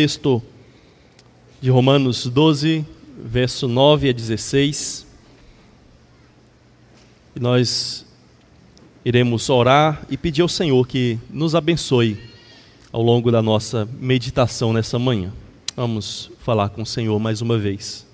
[0.00, 0.42] texto
[1.60, 2.86] de Romanos 12,
[3.22, 5.06] verso 9 a 16.
[7.36, 8.06] E nós
[9.04, 12.18] iremos orar e pedir ao Senhor que nos abençoe
[12.90, 15.34] ao longo da nossa meditação nessa manhã.
[15.76, 18.06] Vamos falar com o Senhor mais uma vez.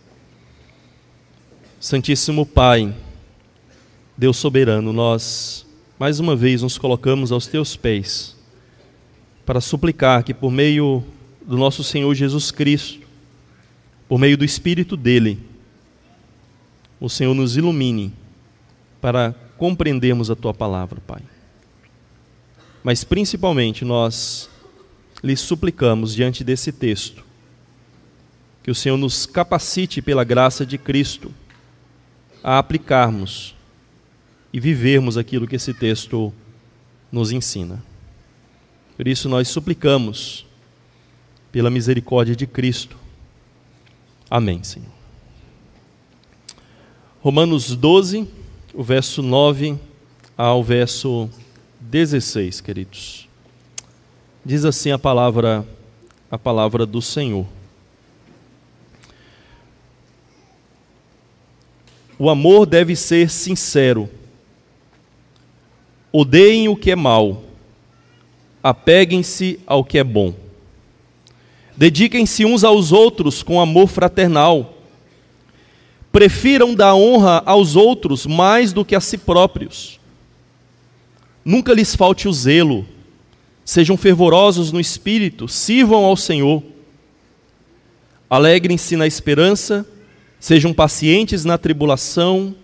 [1.79, 2.93] Santíssimo Pai,
[4.16, 5.64] Deus soberano, nós
[6.00, 8.34] mais uma vez nos colocamos aos teus pés
[9.45, 11.05] para suplicar que por meio
[11.46, 13.06] do nosso Senhor Jesus Cristo,
[14.08, 15.39] por meio do Espírito dele,
[17.00, 18.12] o Senhor nos ilumine
[19.00, 21.22] para compreendermos a tua palavra, Pai.
[22.82, 24.50] Mas principalmente nós
[25.22, 27.24] lhe suplicamos diante desse texto
[28.63, 31.32] que o Senhor nos capacite pela graça de Cristo
[32.42, 33.55] a aplicarmos
[34.52, 36.33] e vivermos aquilo que esse texto
[37.12, 37.83] nos ensina.
[38.97, 40.47] Por isso nós suplicamos
[41.50, 42.97] pela misericórdia de Cristo.
[44.31, 44.89] Amém, Senhor.
[47.20, 48.28] Romanos 12
[48.77, 49.78] o verso 9
[50.36, 51.30] ao verso
[51.80, 53.27] 16, queridos.
[54.44, 55.66] Diz assim a palavra
[56.30, 57.47] a palavra do Senhor.
[62.19, 64.10] O amor deve ser sincero.
[66.12, 67.44] Odeiem o que é mal.
[68.62, 70.34] Apeguem-se ao que é bom.
[71.77, 74.77] Dediquem-se uns aos outros com amor fraternal
[76.16, 80.00] prefiram dar honra aos outros mais do que a si próprios.
[81.44, 82.86] Nunca lhes falte o zelo,
[83.62, 86.62] sejam fervorosos no espírito, sirvam ao Senhor.
[88.30, 89.86] Alegrem-se na esperança,
[90.41, 92.54] sejam pacientes na tribulação,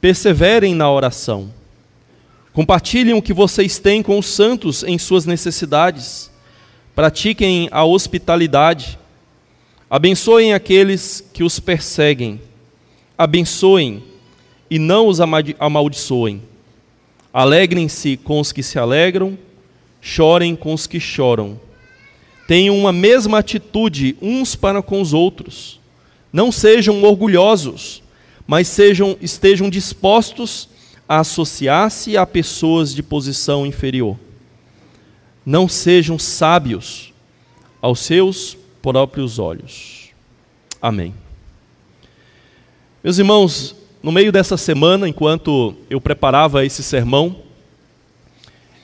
[0.00, 1.54] perseverem na oração.
[2.52, 6.32] Compartilhem o que vocês têm com os santos em suas necessidades.
[6.98, 8.98] Pratiquem a hospitalidade.
[9.88, 12.40] Abençoem aqueles que os perseguem
[13.16, 14.02] abençoem
[14.68, 16.42] e não os amaldiçoem.
[17.32, 19.38] Alegrem-se com os que se alegram,
[20.00, 21.60] chorem com os que choram.
[22.48, 25.78] Tenham uma mesma atitude uns para com os outros.
[26.32, 28.02] Não sejam orgulhosos,
[28.44, 30.68] mas sejam, estejam dispostos
[31.08, 34.18] a associar-se a pessoas de posição inferior.
[35.44, 37.12] Não sejam sábios
[37.80, 40.10] aos seus próprios olhos.
[40.80, 41.14] Amém.
[43.02, 47.36] Meus irmãos, no meio dessa semana, enquanto eu preparava esse sermão,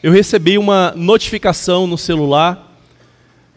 [0.02, 2.78] eu recebi uma notificação no celular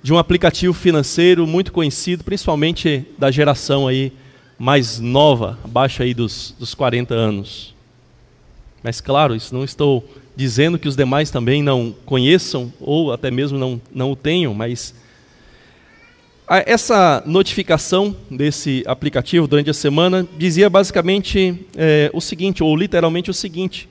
[0.01, 4.13] de um aplicativo financeiro muito conhecido, principalmente da geração aí
[4.57, 7.75] mais nova, abaixo aí dos, dos 40 anos.
[8.81, 13.57] Mas claro, isso não estou dizendo que os demais também não conheçam ou até mesmo
[13.57, 14.93] não, não o tenham, mas
[16.47, 23.33] essa notificação desse aplicativo durante a semana dizia basicamente é, o seguinte, ou literalmente o
[23.33, 23.89] seguinte: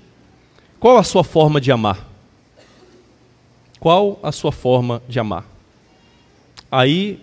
[0.78, 2.08] qual a sua forma de amar?
[3.80, 5.44] Qual a sua forma de amar?
[6.70, 7.18] Aí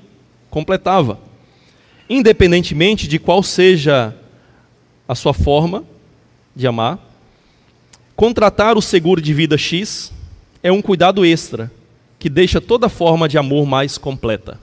[0.49, 1.17] completava:
[2.09, 4.13] independentemente de qual seja
[5.07, 5.85] a sua forma
[6.53, 6.99] de amar,
[8.15, 10.11] contratar o seguro de vida X
[10.61, 11.71] é um cuidado extra
[12.17, 14.59] que deixa toda forma de amor mais completa.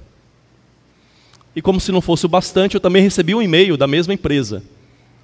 [1.54, 4.62] E como se não fosse o bastante, eu também recebi um e-mail da mesma empresa.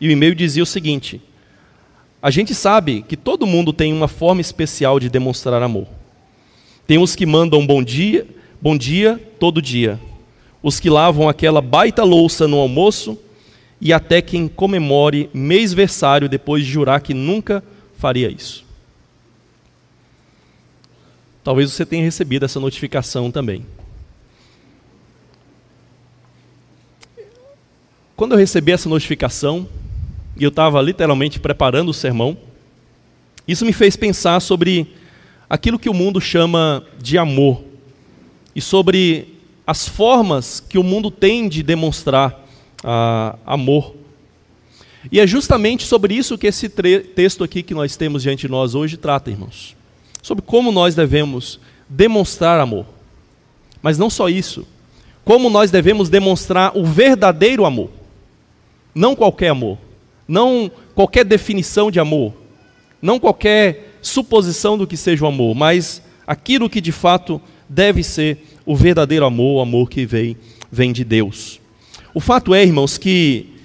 [0.01, 1.21] E o e-mail dizia o seguinte:
[2.21, 5.87] A gente sabe que todo mundo tem uma forma especial de demonstrar amor.
[6.87, 8.27] Tem os que mandam bom dia,
[8.61, 9.99] bom dia todo dia.
[10.63, 13.19] Os que lavam aquela baita louça no almoço
[13.81, 17.63] e até quem comemore mêsversário depois de jurar que nunca
[17.97, 18.65] faria isso.
[21.43, 23.65] Talvez você tenha recebido essa notificação também.
[28.17, 29.69] Quando eu recebi essa notificação,
[30.37, 32.37] e eu estava literalmente preparando o sermão,
[33.47, 34.93] isso me fez pensar sobre
[35.49, 37.63] aquilo que o mundo chama de amor
[38.55, 39.37] e sobre
[39.67, 42.45] as formas que o mundo tem de demonstrar
[42.83, 43.96] ah, amor.
[45.11, 48.75] E é justamente sobre isso que esse texto aqui que nós temos diante de nós
[48.75, 49.77] hoje trata, irmãos.
[50.23, 52.87] Sobre como nós devemos demonstrar amor.
[53.81, 54.67] Mas não só isso.
[55.25, 57.91] Como nós devemos demonstrar o verdadeiro amor.
[58.95, 59.79] Não qualquer amor,
[60.27, 62.33] não qualquer definição de amor,
[63.03, 67.39] não qualquer suposição do que seja o amor, mas aquilo que de fato
[67.69, 70.37] deve ser o verdadeiro amor, o amor que vem,
[70.73, 71.61] vem de Deus.
[72.15, 73.56] O fato é, irmãos, que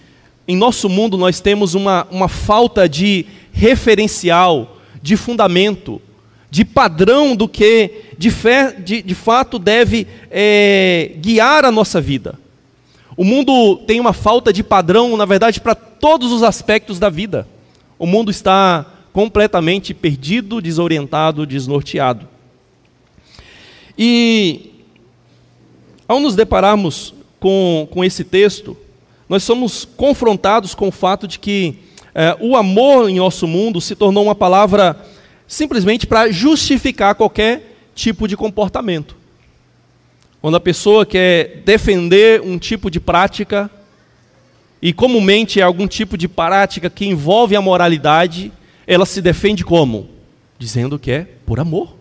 [0.51, 6.01] em nosso mundo nós temos uma, uma falta de referencial, de fundamento,
[6.49, 12.37] de padrão do que de, fé, de, de fato deve é, guiar a nossa vida.
[13.15, 17.47] O mundo tem uma falta de padrão, na verdade, para todos os aspectos da vida.
[17.97, 22.27] O mundo está completamente perdido, desorientado, desnorteado.
[23.97, 24.73] E
[26.09, 28.75] ao nos depararmos com, com esse texto,
[29.31, 31.75] nós somos confrontados com o fato de que
[32.13, 35.05] é, o amor em nosso mundo se tornou uma palavra
[35.47, 39.15] simplesmente para justificar qualquer tipo de comportamento.
[40.41, 43.71] Quando a pessoa quer defender um tipo de prática,
[44.81, 48.51] e comumente é algum tipo de prática que envolve a moralidade,
[48.85, 50.09] ela se defende como?
[50.59, 51.95] Dizendo que é por amor.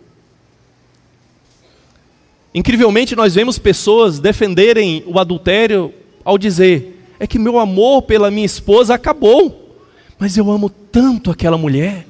[2.53, 5.94] Incrivelmente, nós vemos pessoas defenderem o adultério
[6.25, 9.78] ao dizer: é que meu amor pela minha esposa acabou,
[10.19, 12.06] mas eu amo tanto aquela mulher.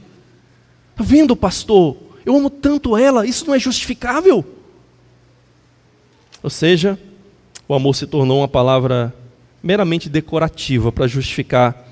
[0.92, 1.96] Está vendo, pastor?
[2.24, 4.44] Eu amo tanto ela, isso não é justificável.
[6.40, 6.96] Ou seja,
[7.66, 9.12] o amor se tornou uma palavra
[9.60, 11.88] meramente decorativa para justificar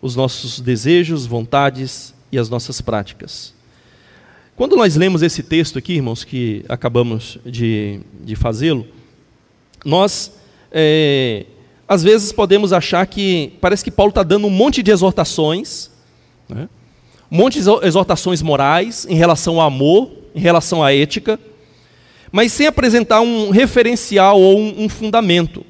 [0.00, 3.52] os nossos desejos, vontades e as nossas práticas.
[4.56, 8.86] Quando nós lemos esse texto aqui, irmãos, que acabamos de, de fazê-lo,
[9.84, 10.32] nós
[10.70, 11.46] é,
[11.92, 15.90] às vezes podemos achar que parece que Paulo está dando um monte de exortações,
[16.48, 16.66] né?
[17.30, 21.38] um monte de exortações morais em relação ao amor, em relação à ética,
[22.30, 25.66] mas sem apresentar um referencial ou um, um fundamento.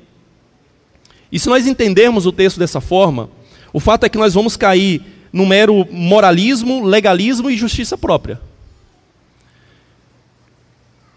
[1.30, 3.28] E se nós entendermos o texto dessa forma,
[3.72, 5.02] o fato é que nós vamos cair
[5.32, 8.40] no mero moralismo, legalismo e justiça própria.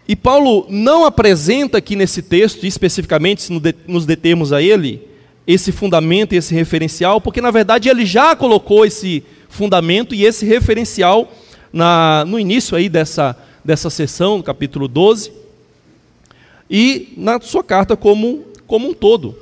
[0.08, 5.02] E Paulo não apresenta aqui nesse texto, especificamente, se nos determos a ele,
[5.46, 10.44] esse fundamento e esse referencial, porque na verdade ele já colocou esse fundamento e esse
[10.44, 11.32] referencial
[11.72, 15.32] na, no início aí dessa, dessa sessão, no capítulo 12,
[16.70, 19.36] e na sua carta como, como um todo.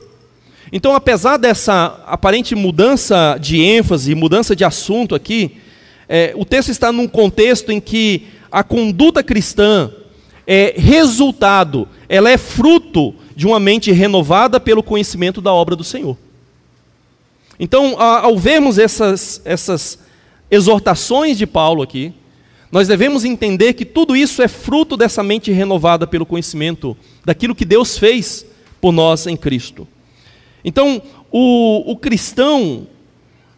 [0.72, 5.58] Então, apesar dessa aparente mudança de ênfase, mudança de assunto aqui,
[6.08, 9.90] é, o texto está num contexto em que a conduta cristã
[10.46, 16.16] é resultado, ela é fruto de uma mente renovada pelo conhecimento da obra do Senhor.
[17.58, 19.98] Então, ao vermos essas, essas
[20.50, 22.12] exortações de Paulo aqui,
[22.70, 27.64] nós devemos entender que tudo isso é fruto dessa mente renovada pelo conhecimento daquilo que
[27.64, 28.44] Deus fez
[28.80, 29.86] por nós em Cristo.
[30.64, 31.00] Então,
[31.30, 32.86] o, o cristão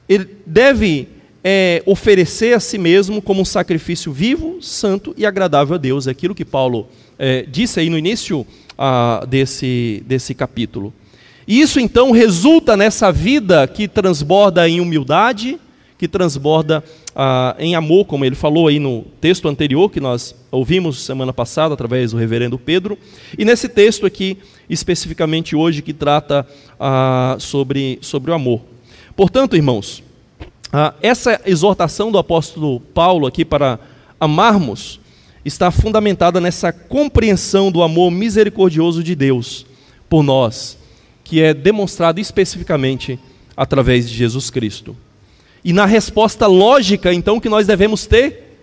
[0.09, 1.09] ele deve
[1.49, 6.09] é, oferecer a si mesmo como um sacrifício vivo, santo e agradável a Deus.
[6.09, 8.45] É aquilo que Paulo é, disse aí no início
[8.77, 10.93] ah, desse, desse capítulo.
[11.47, 15.57] E isso então resulta nessa vida que transborda em humildade,
[15.97, 16.83] que transborda
[17.15, 21.75] ah, em amor, como ele falou aí no texto anterior que nós ouvimos semana passada
[21.75, 22.99] através do reverendo Pedro,
[23.39, 24.37] e nesse texto aqui,
[24.69, 26.45] especificamente hoje, que trata
[26.81, 28.63] ah, sobre, sobre o amor.
[29.15, 30.03] Portanto, irmãos,
[30.73, 33.79] ah, essa exortação do apóstolo Paulo aqui para
[34.19, 35.01] amarmos
[35.45, 39.65] está fundamentada nessa compreensão do amor misericordioso de Deus
[40.09, 40.77] por nós,
[41.23, 43.19] que é demonstrado especificamente
[43.57, 44.97] através de Jesus Cristo.
[45.65, 48.59] E na resposta lógica, então, que nós devemos ter,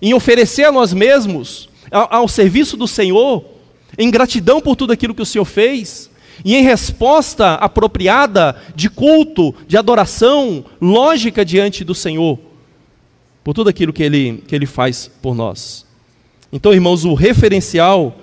[0.00, 3.44] em oferecer a nós mesmos, ao, ao serviço do Senhor,
[3.96, 6.07] em gratidão por tudo aquilo que o Senhor fez,
[6.44, 12.38] e em resposta apropriada de culto, de adoração, lógica diante do Senhor,
[13.42, 15.86] por tudo aquilo que Ele, que ele faz por nós.
[16.52, 18.16] Então, irmãos, o referencial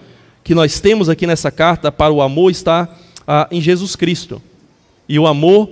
[0.44, 2.90] que nós temos aqui nessa carta para o amor está
[3.28, 4.42] ah, em Jesus Cristo.
[5.08, 5.70] E o amor,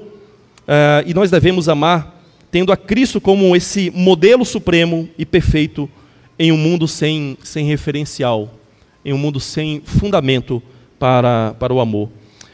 [0.67, 2.13] ah, e nós devemos amar
[2.51, 5.89] tendo a Cristo como esse modelo supremo e perfeito
[6.37, 8.53] em um mundo sem, sem referencial,
[9.03, 10.61] em um mundo sem fundamento
[10.99, 12.09] para, para o amor.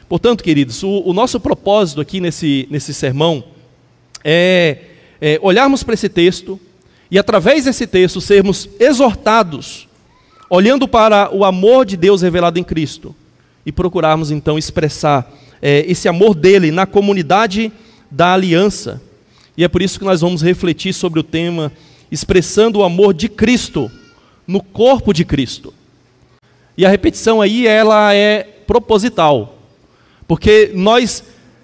[0.09, 3.43] Portanto, queridos, o, o nosso propósito aqui nesse, nesse sermão
[4.23, 4.79] é,
[5.21, 6.59] é olharmos para esse texto
[7.11, 9.87] e, através desse texto, sermos exortados,
[10.49, 13.15] olhando para o amor de Deus revelado em Cristo,
[13.65, 17.71] e procurarmos então expressar é, esse amor dele na comunidade
[18.09, 18.99] da aliança.
[19.55, 21.71] E é por isso que nós vamos refletir sobre o tema
[22.11, 23.91] expressando o amor de Cristo
[24.47, 25.71] no corpo de Cristo.
[26.75, 29.58] E a repetição aí ela é proposital.
[30.29, 31.23] Porque nós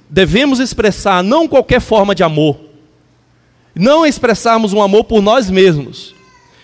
[0.10, 2.60] devemos expressar não qualquer forma de amor,
[3.76, 6.16] não expressarmos um amor por nós mesmos,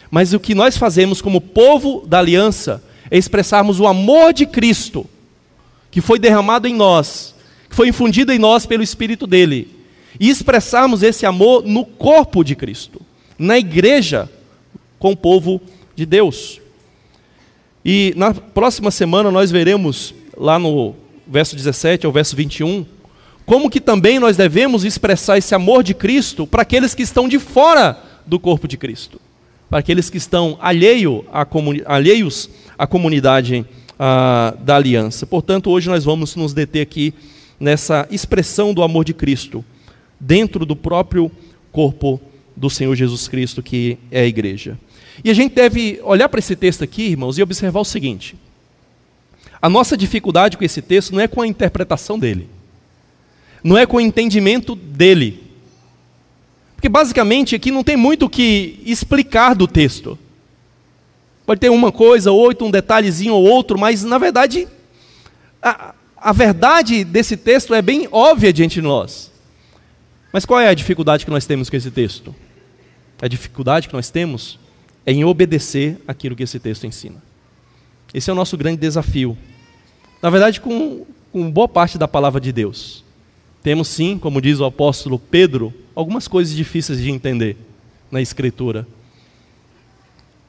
[0.09, 5.05] mas o que nós fazemos como povo da aliança é expressarmos o amor de Cristo,
[5.91, 7.35] que foi derramado em nós,
[7.69, 9.69] que foi infundido em nós pelo Espírito dele,
[10.19, 12.99] e expressarmos esse amor no corpo de Cristo,
[13.37, 14.27] na igreja,
[14.97, 15.61] com o povo
[15.95, 16.59] de Deus.
[17.85, 20.99] E na próxima semana nós veremos, lá no
[21.31, 22.85] verso 17 ao verso 21,
[23.45, 27.39] como que também nós devemos expressar esse amor de Cristo para aqueles que estão de
[27.39, 29.19] fora do corpo de Cristo,
[29.69, 31.47] para aqueles que estão alheio à
[31.85, 33.65] alheios à comunidade
[33.97, 35.25] ah, da aliança.
[35.25, 37.13] Portanto, hoje nós vamos nos deter aqui
[37.59, 39.63] nessa expressão do amor de Cristo
[40.19, 41.31] dentro do próprio
[41.71, 42.19] corpo
[42.55, 44.77] do Senhor Jesus Cristo, que é a igreja.
[45.23, 48.35] E a gente deve olhar para esse texto aqui, irmãos, e observar o seguinte:
[49.61, 52.49] a nossa dificuldade com esse texto não é com a interpretação dele,
[53.63, 55.51] não é com o entendimento dele.
[56.75, 60.17] Porque basicamente aqui não tem muito o que explicar do texto.
[61.45, 64.67] Pode ter uma coisa, outro, um detalhezinho ou outro, mas na verdade,
[65.61, 69.31] a, a verdade desse texto é bem óbvia diante de nós.
[70.33, 72.33] Mas qual é a dificuldade que nós temos com esse texto?
[73.21, 74.57] A dificuldade que nós temos
[75.05, 77.21] é em obedecer aquilo que esse texto ensina.
[78.13, 79.37] Esse é o nosso grande desafio.
[80.21, 83.03] Na verdade, com, com boa parte da palavra de Deus.
[83.63, 87.57] Temos sim, como diz o apóstolo Pedro, algumas coisas difíceis de entender
[88.09, 88.87] na Escritura.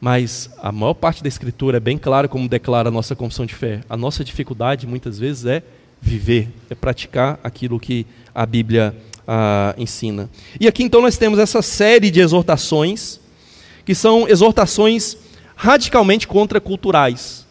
[0.00, 3.54] Mas a maior parte da Escritura é bem clara como declara a nossa confissão de
[3.54, 3.82] fé.
[3.88, 5.62] A nossa dificuldade, muitas vezes, é
[6.00, 8.94] viver, é praticar aquilo que a Bíblia
[9.26, 10.28] ah, ensina.
[10.60, 13.20] E aqui então nós temos essa série de exortações
[13.84, 15.16] que são exortações
[15.54, 17.46] radicalmente contraculturais,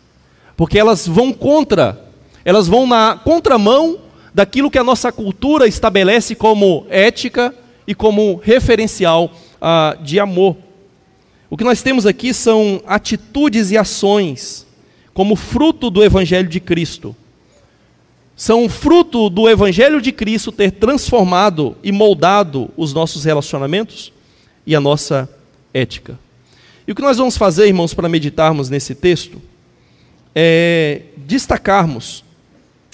[0.57, 2.10] porque elas vão contra,
[2.43, 3.99] elas vão na contramão
[4.33, 7.53] daquilo que a nossa cultura estabelece como ética
[7.85, 9.31] e como referencial
[9.61, 10.55] ah, de amor.
[11.49, 14.65] O que nós temos aqui são atitudes e ações
[15.13, 17.15] como fruto do Evangelho de Cristo.
[18.35, 24.13] São fruto do Evangelho de Cristo ter transformado e moldado os nossos relacionamentos
[24.65, 25.29] e a nossa
[25.73, 26.17] ética.
[26.87, 29.41] E o que nós vamos fazer, irmãos, para meditarmos nesse texto,
[30.33, 32.23] é destacarmos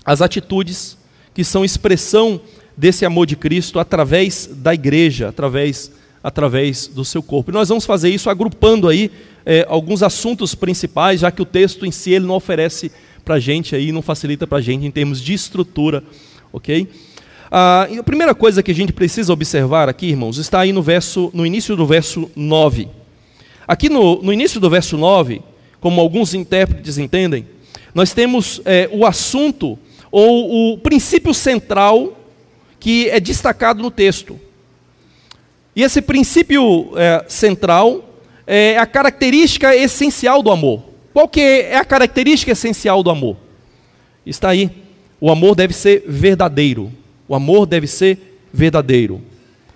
[0.07, 0.97] as atitudes
[1.33, 2.39] que são expressão
[2.77, 5.91] desse amor de Cristo através da igreja, através,
[6.23, 7.51] através do seu corpo.
[7.51, 9.11] E nós vamos fazer isso agrupando aí
[9.45, 12.89] é, alguns assuntos principais, já que o texto em si ele não oferece
[13.25, 16.01] para a gente aí, não facilita para a gente em termos de estrutura,
[16.53, 16.87] ok?
[17.51, 21.29] Ah, a primeira coisa que a gente precisa observar aqui, irmãos, está aí no verso,
[21.33, 22.87] no início do verso 9.
[23.67, 25.41] Aqui no, no início do verso 9,
[25.81, 27.45] como alguns intérpretes entendem,
[27.93, 29.77] nós temos é, o assunto
[30.19, 32.17] ou o princípio central
[32.79, 34.39] que é destacado no texto.
[35.75, 38.03] E esse princípio é, central
[38.47, 40.81] é a característica essencial do amor.
[41.13, 43.37] Qual que é a característica essencial do amor?
[44.25, 44.71] Está aí.
[45.21, 46.91] O amor deve ser verdadeiro.
[47.27, 49.21] O amor deve ser verdadeiro.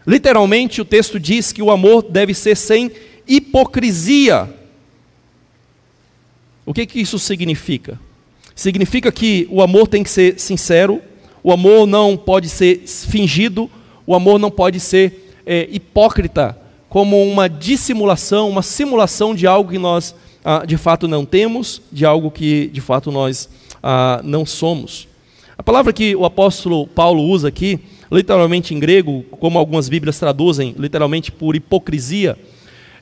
[0.07, 2.89] Literalmente, o texto diz que o amor deve ser sem
[3.27, 4.50] hipocrisia.
[6.65, 8.00] O que, que isso significa?
[8.55, 11.01] Significa que o amor tem que ser sincero,
[11.43, 13.70] o amor não pode ser fingido,
[14.05, 16.58] o amor não pode ser é, hipócrita,
[16.89, 22.05] como uma dissimulação, uma simulação de algo que nós ah, de fato não temos, de
[22.05, 23.50] algo que de fato nós
[23.81, 25.08] ah, não somos.
[25.58, 27.79] A palavra que o apóstolo Paulo usa aqui,
[28.12, 32.38] literalmente em grego, como algumas Bíblias traduzem, literalmente por hipocrisia,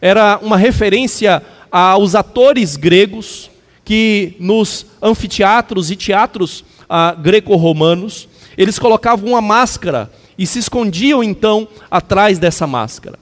[0.01, 1.41] era uma referência
[1.71, 3.48] aos atores gregos
[3.89, 11.67] que nos anfiteatros e teatros ah, greco-romanos, eles colocavam uma máscara e se escondiam então
[11.89, 13.17] atrás dessa máscara.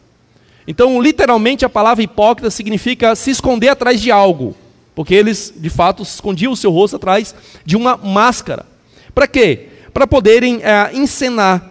[0.68, 4.58] Então, literalmente, a palavra hipócrita significa se esconder atrás de algo,
[4.94, 7.34] porque eles, de fato, escondiam o seu rosto atrás
[7.66, 8.66] de uma máscara.
[9.16, 9.70] Para quê?
[9.94, 11.64] Para poderem é, encenar.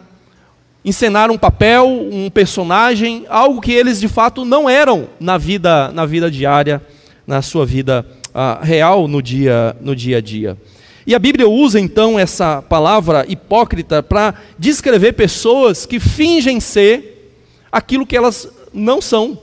[0.82, 6.06] Encenar um papel, um personagem, algo que eles de fato não eram na vida, na
[6.06, 6.80] vida diária,
[7.26, 10.58] na sua vida uh, real no dia, no dia a dia.
[11.06, 17.32] E a Bíblia usa então essa palavra hipócrita para descrever pessoas que fingem ser
[17.72, 19.38] aquilo que elas não são,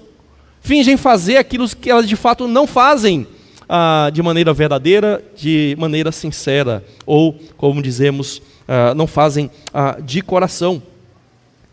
[0.62, 3.25] fingem fazer aquilo que elas de fato não fazem
[3.67, 10.21] ah, de maneira verdadeira, de maneira sincera, ou, como dizemos, ah, não fazem ah, de
[10.21, 10.83] coração.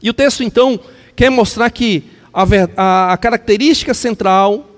[0.00, 0.78] E o texto, então,
[1.16, 2.44] quer mostrar que a,
[2.76, 4.69] a, a característica central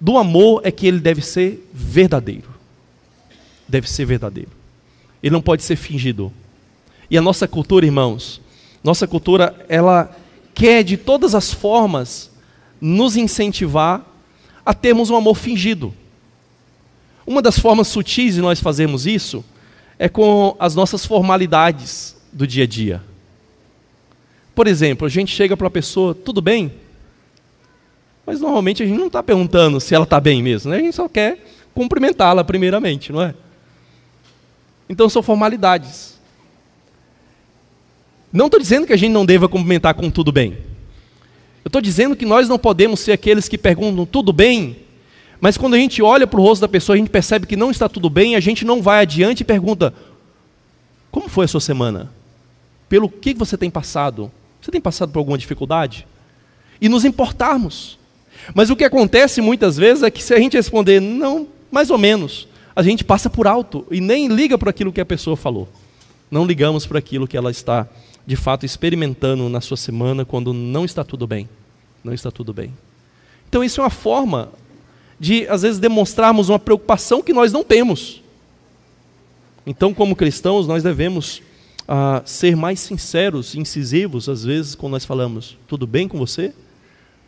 [0.00, 2.48] do amor é que ele deve ser verdadeiro.
[3.68, 4.50] Deve ser verdadeiro.
[5.22, 6.32] Ele não pode ser fingido.
[7.10, 8.40] E a nossa cultura, irmãos,
[8.82, 10.16] nossa cultura, ela
[10.54, 12.30] quer de todas as formas
[12.80, 14.04] nos incentivar
[14.64, 15.92] a termos um amor fingido.
[17.26, 19.44] Uma das formas sutis de nós fazermos isso
[19.98, 23.02] é com as nossas formalidades do dia a dia.
[24.54, 26.72] Por exemplo, a gente chega para a pessoa, tudo bem?
[28.28, 30.76] Mas normalmente a gente não está perguntando se ela está bem mesmo, né?
[30.76, 31.42] a gente só quer
[31.74, 33.34] cumprimentá-la primeiramente, não é?
[34.86, 36.18] Então são formalidades.
[38.30, 40.58] Não estou dizendo que a gente não deva cumprimentar com tudo bem.
[41.64, 44.76] Eu estou dizendo que nós não podemos ser aqueles que perguntam tudo bem,
[45.40, 47.70] mas quando a gente olha para o rosto da pessoa, a gente percebe que não
[47.70, 49.94] está tudo bem, a gente não vai adiante e pergunta:
[51.10, 52.12] Como foi a sua semana?
[52.90, 54.30] Pelo que você tem passado?
[54.60, 56.06] Você tem passado por alguma dificuldade?
[56.78, 57.97] E nos importarmos.
[58.54, 61.98] Mas o que acontece muitas vezes é que se a gente responder não, mais ou
[61.98, 65.68] menos, a gente passa por alto e nem liga para aquilo que a pessoa falou.
[66.30, 67.88] Não ligamos para aquilo que ela está
[68.26, 71.48] de fato experimentando na sua semana quando não está tudo bem.
[72.04, 72.72] Não está tudo bem.
[73.48, 74.50] Então isso é uma forma
[75.18, 78.22] de às vezes demonstrarmos uma preocupação que nós não temos.
[79.66, 81.42] Então, como cristãos, nós devemos
[81.88, 86.54] uh, ser mais sinceros, incisivos, às vezes, quando nós falamos: tudo bem com você?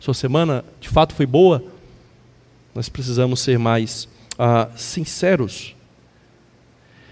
[0.01, 1.63] Sua semana de fato foi boa?
[2.73, 5.75] Nós precisamos ser mais uh, sinceros.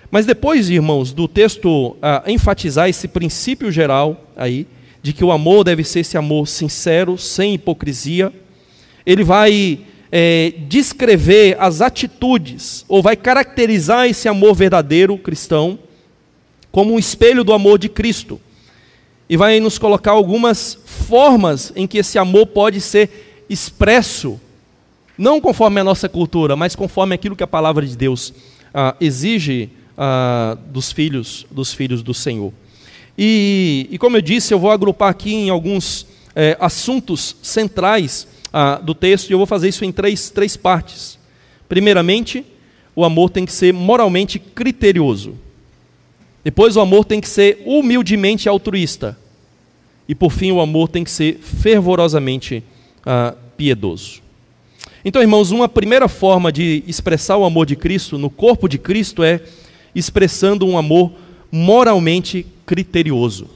[0.10, 4.65] Mas depois, irmãos, do texto uh, enfatizar esse princípio geral aí,
[5.03, 8.34] de que o amor deve ser esse amor sincero, sem hipocrisia,
[9.05, 9.81] ele vai
[10.12, 15.77] é, descrever as atitudes, ou vai caracterizar esse amor verdadeiro cristão,
[16.72, 18.41] como um espelho do amor de Cristo
[19.29, 20.79] e vai nos colocar algumas
[21.10, 24.39] formas em que esse amor pode ser expresso,
[25.18, 28.32] não conforme a nossa cultura, mas conforme aquilo que a palavra de Deus
[28.72, 32.54] ah, exige ah, dos filhos, dos filhos do Senhor.
[33.18, 38.75] E, e, como eu disse, eu vou agrupar aqui em alguns eh, assuntos centrais ah,
[38.75, 41.20] do texto e eu vou fazer isso em três, três partes.
[41.68, 42.46] Primeiramente,
[42.96, 45.34] o amor tem que ser moralmente criterioso.
[46.46, 49.18] Depois, o amor tem que ser humildemente altruísta.
[50.10, 52.63] E por fim, o amor tem que ser fervorosamente
[53.06, 54.24] ah, piedoso.
[55.06, 59.24] Então, irmãos, uma primeira forma de expressar o amor de Cristo no corpo de Cristo
[59.24, 59.39] é
[59.94, 61.12] expressando um amor
[61.51, 63.48] moralmente criterioso.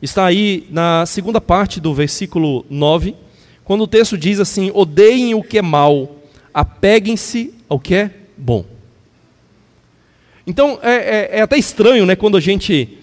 [0.00, 3.16] Está aí na segunda parte do versículo 9,
[3.64, 6.18] quando o texto diz assim: odeiem o que é mal,
[6.52, 8.64] apeguem-se ao que é bom.
[10.46, 12.98] Então é, é, é até estranho, né, quando a gente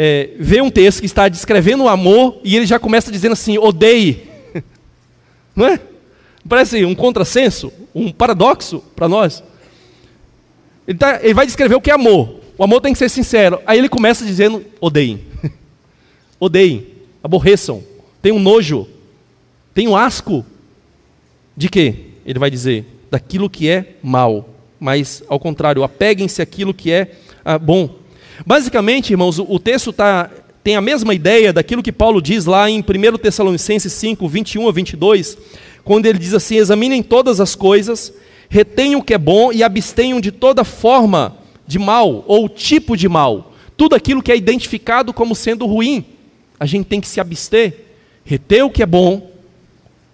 [0.00, 3.58] é, vê um texto que está descrevendo o amor e ele já começa dizendo assim:
[3.58, 4.28] odeie.
[5.56, 5.80] Não é?
[6.48, 9.42] Parece um contrassenso, um paradoxo para nós.
[10.86, 12.38] Ele, tá, ele vai descrever o que é amor.
[12.56, 13.60] O amor tem que ser sincero.
[13.66, 15.20] Aí ele começa dizendo: odeiem.
[16.38, 16.86] odeiem.
[17.20, 17.82] Aborreçam.
[18.22, 18.86] Tenham nojo.
[19.74, 20.46] Tenham asco.
[21.56, 22.12] De quê?
[22.24, 24.48] Ele vai dizer: daquilo que é mal.
[24.78, 27.97] Mas, ao contrário, apeguem-se àquilo que é ah, bom.
[28.46, 30.30] Basicamente, irmãos, o texto tá,
[30.62, 34.72] tem a mesma ideia daquilo que Paulo diz lá em 1 Tessalonicenses 5, 21 a
[34.72, 35.38] 22,
[35.84, 38.12] quando ele diz assim: examinem todas as coisas,
[38.48, 43.08] retenham o que é bom e abstenham de toda forma de mal ou tipo de
[43.08, 43.52] mal.
[43.76, 46.04] Tudo aquilo que é identificado como sendo ruim,
[46.58, 47.86] a gente tem que se abster,
[48.24, 49.30] reter o que é bom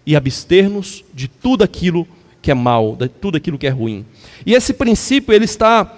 [0.07, 2.07] e abster-nos de tudo aquilo
[2.43, 4.05] que é mal, de tudo aquilo que é ruim.
[4.45, 5.91] E esse princípio ele está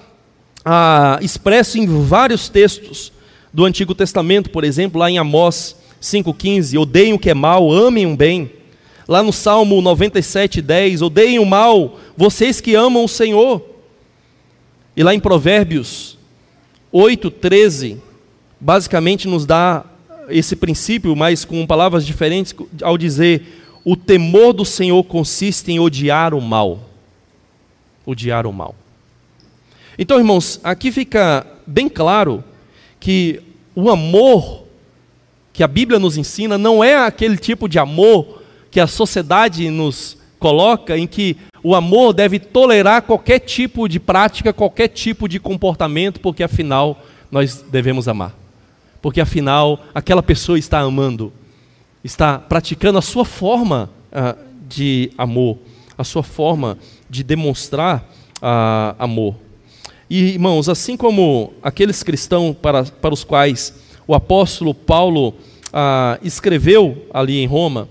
[0.68, 3.12] ah, expresso em vários textos
[3.52, 8.04] do Antigo Testamento, por exemplo, lá em Amós 5,15, odeiem o que é mal, amem
[8.04, 8.50] o bem.
[9.06, 13.62] Lá no Salmo 97,10, odeiem o mal, vocês que amam o Senhor.
[14.96, 16.18] E lá em Provérbios
[16.92, 17.98] 8,13,
[18.60, 19.84] basicamente nos dá
[20.28, 22.52] esse princípio, mas com palavras diferentes,
[22.82, 26.90] ao dizer: o temor do Senhor consiste em odiar o mal.
[28.04, 28.74] Odiar o mal.
[29.98, 32.44] Então, irmãos, aqui fica bem claro
[33.00, 33.40] que
[33.74, 34.64] o amor
[35.52, 40.18] que a Bíblia nos ensina não é aquele tipo de amor que a sociedade nos
[40.38, 46.20] coloca, em que o amor deve tolerar qualquer tipo de prática, qualquer tipo de comportamento,
[46.20, 48.34] porque afinal nós devemos amar.
[49.00, 51.32] Porque afinal aquela pessoa está amando,
[52.04, 55.58] está praticando a sua forma uh, de amor,
[55.96, 56.76] a sua forma
[57.08, 58.06] de demonstrar
[58.42, 59.45] uh, amor.
[60.08, 63.74] E, irmãos, assim como aqueles cristãos para, para os quais
[64.06, 65.34] o apóstolo Paulo
[65.72, 67.88] ah, escreveu ali em Roma,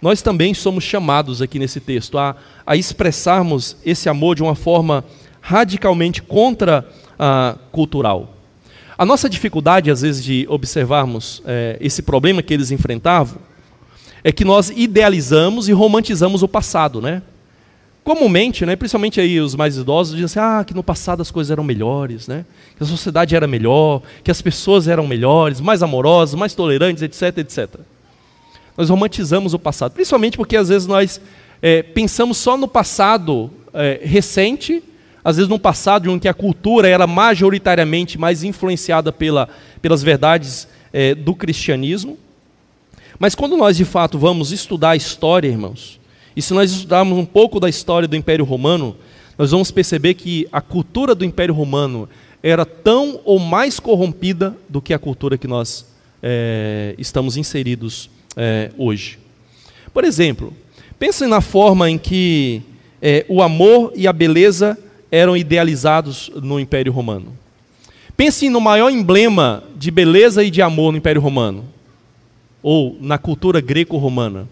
[0.00, 5.04] nós também somos chamados aqui nesse texto a, a expressarmos esse amor de uma forma
[5.40, 8.34] radicalmente contra-cultural.
[8.96, 13.38] a nossa dificuldade, às vezes, de observarmos é, esse problema que eles enfrentavam
[14.24, 17.22] é que nós idealizamos e romantizamos o passado, né?
[18.04, 21.50] Comumente, né, principalmente aí os mais idosos, dizem assim, ah, que no passado as coisas
[21.50, 22.44] eram melhores, né?
[22.76, 27.38] que a sociedade era melhor, que as pessoas eram melhores, mais amorosas, mais tolerantes, etc,
[27.38, 27.80] etc.
[28.76, 31.20] Nós romantizamos o passado, principalmente porque às vezes nós
[31.60, 34.82] é, pensamos só no passado é, recente
[35.28, 39.46] às vezes num passado em que a cultura era majoritariamente mais influenciada pela,
[39.82, 42.18] pelas verdades é, do cristianismo.
[43.18, 45.97] Mas quando nós de fato vamos estudar a história, irmãos,
[46.38, 48.94] e se nós estudarmos um pouco da história do Império Romano,
[49.36, 52.08] nós vamos perceber que a cultura do Império Romano
[52.40, 55.84] era tão ou mais corrompida do que a cultura que nós
[56.22, 59.18] é, estamos inseridos é, hoje.
[59.92, 60.52] Por exemplo,
[60.96, 62.62] pensem na forma em que
[63.02, 64.78] é, o amor e a beleza
[65.10, 67.32] eram idealizados no Império Romano.
[68.16, 71.64] Pensem no maior emblema de beleza e de amor no Império Romano,
[72.62, 74.46] ou na cultura greco-romana.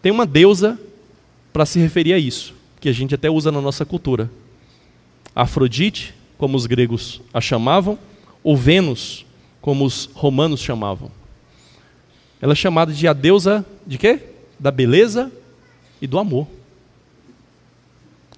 [0.00, 0.78] Tem uma deusa
[1.52, 4.30] para se referir a isso, que a gente até usa na nossa cultura.
[5.34, 7.98] Afrodite, como os gregos a chamavam,
[8.42, 9.26] ou Vênus,
[9.60, 11.10] como os romanos chamavam.
[12.40, 14.20] Ela é chamada de a deusa de quê?
[14.58, 15.32] Da beleza
[16.00, 16.46] e do amor.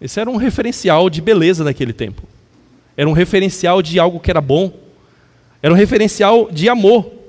[0.00, 2.22] Esse era um referencial de beleza naquele tempo.
[2.96, 4.72] Era um referencial de algo que era bom.
[5.62, 7.19] Era um referencial de amor.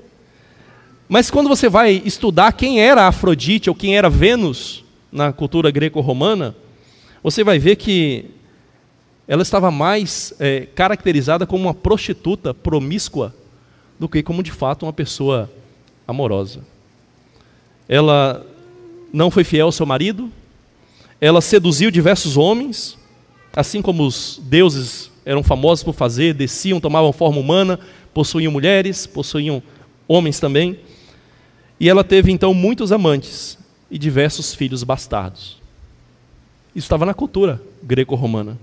[1.14, 6.56] Mas quando você vai estudar quem era Afrodite ou quem era Vênus na cultura greco-romana,
[7.22, 8.28] você vai ver que
[9.28, 13.36] ela estava mais é, caracterizada como uma prostituta promíscua
[14.00, 15.52] do que como de fato uma pessoa
[16.08, 16.62] amorosa.
[17.90, 18.48] Ela
[19.12, 20.32] não foi fiel ao seu marido,
[21.20, 22.98] ela seduziu diversos homens,
[23.54, 27.78] assim como os deuses eram famosos por fazer, desciam, tomavam forma humana,
[28.14, 29.62] possuíam mulheres, possuíam
[30.08, 30.80] homens também.
[31.82, 33.58] E ela teve então muitos amantes
[33.90, 35.60] e diversos filhos bastardos.
[36.76, 38.56] Isso estava na cultura greco-romana.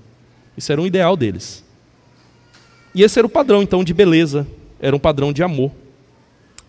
[0.57, 1.65] Isso era um ideal deles.
[2.95, 4.47] E esse era o padrão então de beleza,
[4.79, 5.73] era um padrão de amor.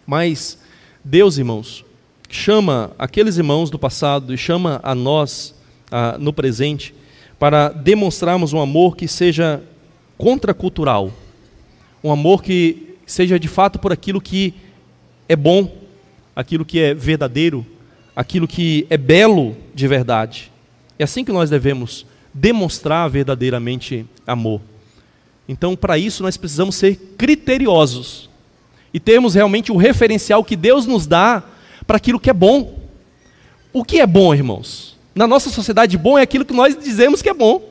[0.07, 0.57] Mas
[1.03, 1.85] Deus, irmãos,
[2.27, 5.53] chama aqueles irmãos do passado e chama a nós
[5.91, 6.95] a, no presente
[7.37, 9.61] para demonstrarmos um amor que seja
[10.17, 11.13] contracultural,
[12.03, 14.55] um amor que seja de fato por aquilo que
[15.27, 15.87] é bom,
[16.39, 17.65] aquilo que é verdadeiro,
[18.15, 20.49] aquilo que é belo de verdade.
[20.97, 24.61] É assim que nós devemos demonstrar verdadeiramente amor.
[25.49, 28.29] Então, para isso, nós precisamos ser criteriosos
[28.93, 31.43] e termos realmente o referencial que Deus nos dá
[31.85, 32.79] para aquilo que é bom.
[33.73, 34.97] O que é bom, irmãos?
[35.13, 37.61] Na nossa sociedade, bom é aquilo que nós dizemos que é bom,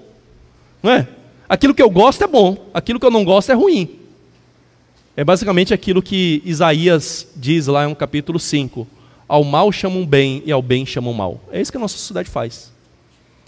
[0.82, 1.08] não é?
[1.48, 3.97] Aquilo que eu gosto é bom, aquilo que eu não gosto é ruim.
[5.18, 8.86] É basicamente aquilo que Isaías diz lá no capítulo 5.
[9.26, 11.40] Ao mal chamam bem e ao bem chamam mal.
[11.50, 12.72] É isso que a nossa sociedade faz.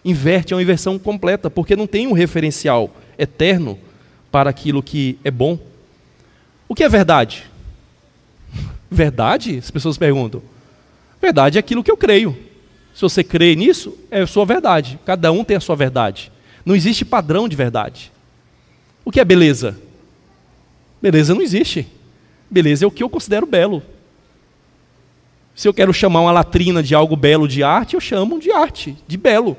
[0.04, 3.78] Inverte, é uma inversão completa, porque não tem um referencial eterno
[4.32, 5.60] para aquilo que é bom.
[6.68, 7.44] O que é verdade?
[8.90, 9.56] Verdade?
[9.58, 10.42] As pessoas perguntam.
[11.22, 12.36] Verdade é aquilo que eu creio.
[12.92, 14.98] Se você crê nisso, é a sua verdade.
[15.06, 16.32] Cada um tem a sua verdade.
[16.66, 18.10] Não existe padrão de verdade.
[19.04, 19.78] O que é beleza?
[21.00, 21.86] Beleza não existe.
[22.50, 23.82] Beleza é o que eu considero belo.
[25.54, 28.96] Se eu quero chamar uma latrina de algo belo de arte, eu chamo de arte,
[29.06, 29.56] de belo.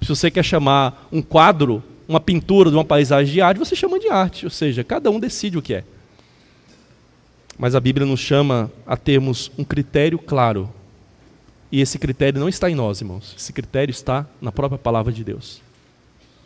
[0.00, 3.98] Se você quer chamar um quadro, uma pintura de uma paisagem de arte, você chama
[3.98, 4.44] de arte.
[4.44, 5.84] Ou seja, cada um decide o que é.
[7.58, 10.68] Mas a Bíblia nos chama a termos um critério claro.
[11.70, 13.34] E esse critério não está em nós, irmãos.
[13.38, 15.60] Esse critério está na própria palavra de Deus.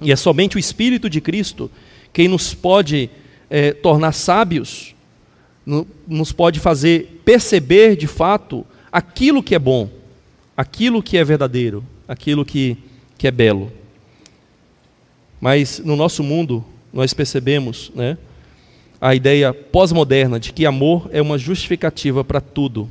[0.00, 1.70] E é somente o Espírito de Cristo
[2.12, 3.11] quem nos pode
[3.50, 4.94] é, tornar sábios,
[6.06, 9.90] nos pode fazer perceber de fato aquilo que é bom,
[10.56, 12.76] aquilo que é verdadeiro, aquilo que,
[13.18, 13.72] que é belo.
[15.40, 18.16] Mas no nosso mundo, nós percebemos né,
[19.00, 22.90] a ideia pós-moderna de que amor é uma justificativa para tudo.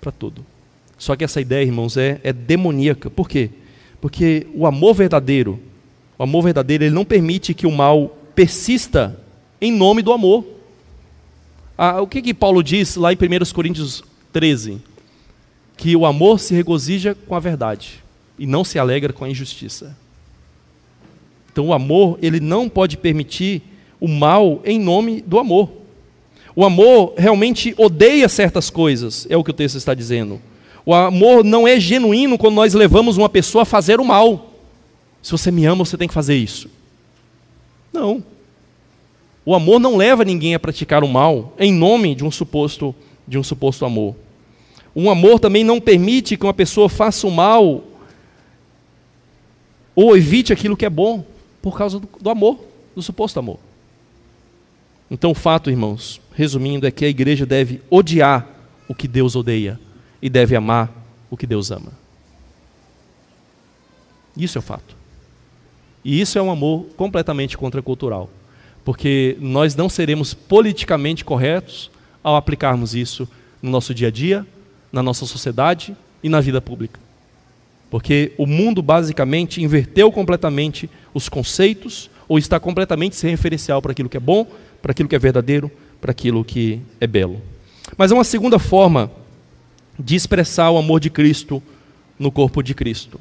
[0.00, 0.44] Para tudo.
[0.96, 3.08] Só que essa ideia, irmãos, é, é demoníaca.
[3.08, 3.50] Por quê?
[4.00, 5.58] Porque o amor verdadeiro,
[6.18, 9.18] o amor verdadeiro, ele não permite que o mal persista
[9.60, 10.44] em nome do amor.
[11.76, 14.80] Ah, o que, que Paulo diz lá em 1 Coríntios 13?
[15.76, 18.02] Que o amor se regozija com a verdade
[18.38, 19.96] e não se alegra com a injustiça.
[21.52, 23.62] Então o amor, ele não pode permitir
[24.00, 25.70] o mal em nome do amor.
[26.54, 30.40] O amor realmente odeia certas coisas, é o que o texto está dizendo.
[30.84, 34.54] O amor não é genuíno quando nós levamos uma pessoa a fazer o mal.
[35.22, 36.68] Se você me ama, você tem que fazer isso.
[37.92, 38.22] Não.
[39.48, 42.94] O amor não leva ninguém a praticar o mal em nome de um suposto
[43.26, 44.14] de um suposto amor.
[44.94, 47.82] Um amor também não permite que uma pessoa faça o mal
[49.96, 51.24] ou evite aquilo que é bom
[51.62, 52.62] por causa do, do amor,
[52.94, 53.58] do suposto amor.
[55.10, 58.46] Então, o fato, irmãos, resumindo, é que a igreja deve odiar
[58.86, 59.80] o que Deus odeia
[60.20, 60.92] e deve amar
[61.30, 61.92] o que Deus ama.
[64.36, 64.94] Isso é o fato.
[66.04, 68.28] E isso é um amor completamente contracultural,
[68.88, 71.90] porque nós não seremos politicamente corretos
[72.24, 73.28] ao aplicarmos isso
[73.60, 74.46] no nosso dia a dia,
[74.90, 76.98] na nossa sociedade e na vida pública.
[77.90, 84.08] Porque o mundo basicamente inverteu completamente os conceitos, ou está completamente sem referencial para aquilo
[84.08, 84.46] que é bom,
[84.80, 85.70] para aquilo que é verdadeiro,
[86.00, 87.42] para aquilo que é belo.
[87.94, 89.10] Mas é uma segunda forma
[89.98, 91.62] de expressar o amor de Cristo
[92.18, 93.20] no corpo de Cristo.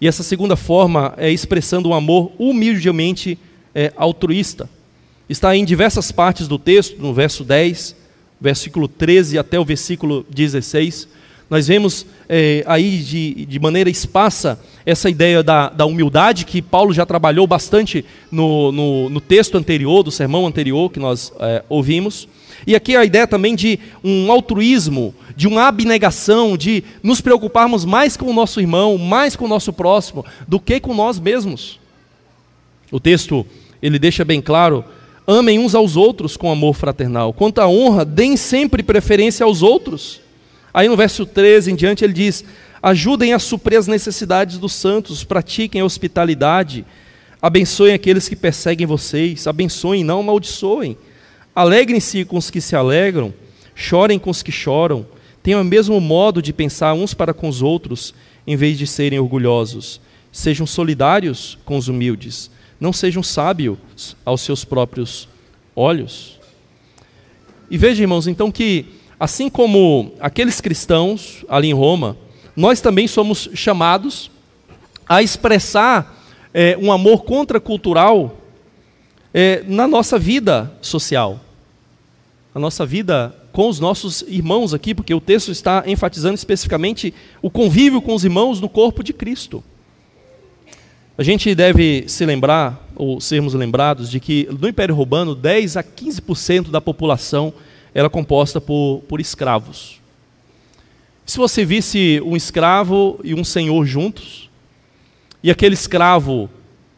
[0.00, 3.38] E essa segunda forma é expressando um amor humildemente
[3.72, 4.68] é, altruísta.
[5.28, 7.94] Está em diversas partes do texto, no verso 10,
[8.40, 11.06] versículo 13 até o versículo 16.
[11.50, 16.94] Nós vemos é, aí de, de maneira esparsa essa ideia da, da humildade que Paulo
[16.94, 22.26] já trabalhou bastante no, no, no texto anterior, do sermão anterior que nós é, ouvimos.
[22.66, 28.16] E aqui a ideia também de um altruísmo, de uma abnegação, de nos preocuparmos mais
[28.16, 31.78] com o nosso irmão, mais com o nosso próximo, do que com nós mesmos.
[32.90, 33.46] O texto,
[33.82, 34.84] ele deixa bem claro,
[35.30, 37.34] amem uns aos outros com amor fraternal.
[37.34, 40.22] Quanto à honra, deem sempre preferência aos outros.
[40.72, 42.42] Aí no verso 13 em diante ele diz:
[42.82, 46.82] ajudem a suprir as necessidades dos santos, pratiquem a hospitalidade,
[47.42, 50.96] abençoem aqueles que perseguem vocês, abençoem, não amaldiçoem.
[51.54, 53.34] Alegrem-se com os que se alegram,
[53.74, 55.06] chorem com os que choram,
[55.42, 58.14] tenham o mesmo modo de pensar uns para com os outros,
[58.46, 60.00] em vez de serem orgulhosos.
[60.32, 65.28] Sejam solidários com os humildes, não sejam sábios aos seus próprios
[65.74, 66.38] olhos.
[67.70, 68.86] E veja, irmãos, então que,
[69.18, 72.16] assim como aqueles cristãos ali em Roma,
[72.56, 74.30] nós também somos chamados
[75.08, 78.36] a expressar é, um amor contracultural
[79.32, 81.40] é, na nossa vida social,
[82.54, 87.12] na nossa vida com os nossos irmãos aqui, porque o texto está enfatizando especificamente
[87.42, 89.64] o convívio com os irmãos no corpo de Cristo.
[91.18, 95.82] A gente deve se lembrar, ou sermos lembrados, de que no Império Romano, 10 a
[95.82, 97.52] 15% da população
[97.92, 100.00] era composta por, por escravos.
[101.26, 104.48] Se você visse um escravo e um senhor juntos,
[105.42, 106.48] e aquele escravo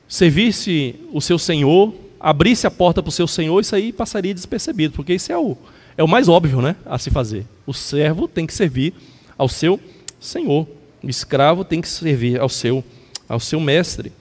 [0.07, 4.93] servisse o seu senhor, abrisse a porta para o seu senhor, isso aí passaria despercebido,
[4.93, 5.57] porque isso é o,
[5.97, 7.47] é o mais óbvio né, a se fazer.
[7.67, 8.93] O servo tem que servir
[9.39, 9.81] ao seu
[10.21, 10.69] senhor,
[11.03, 12.85] o escravo tem que servir ao seu,
[13.31, 14.13] ao seu mestre.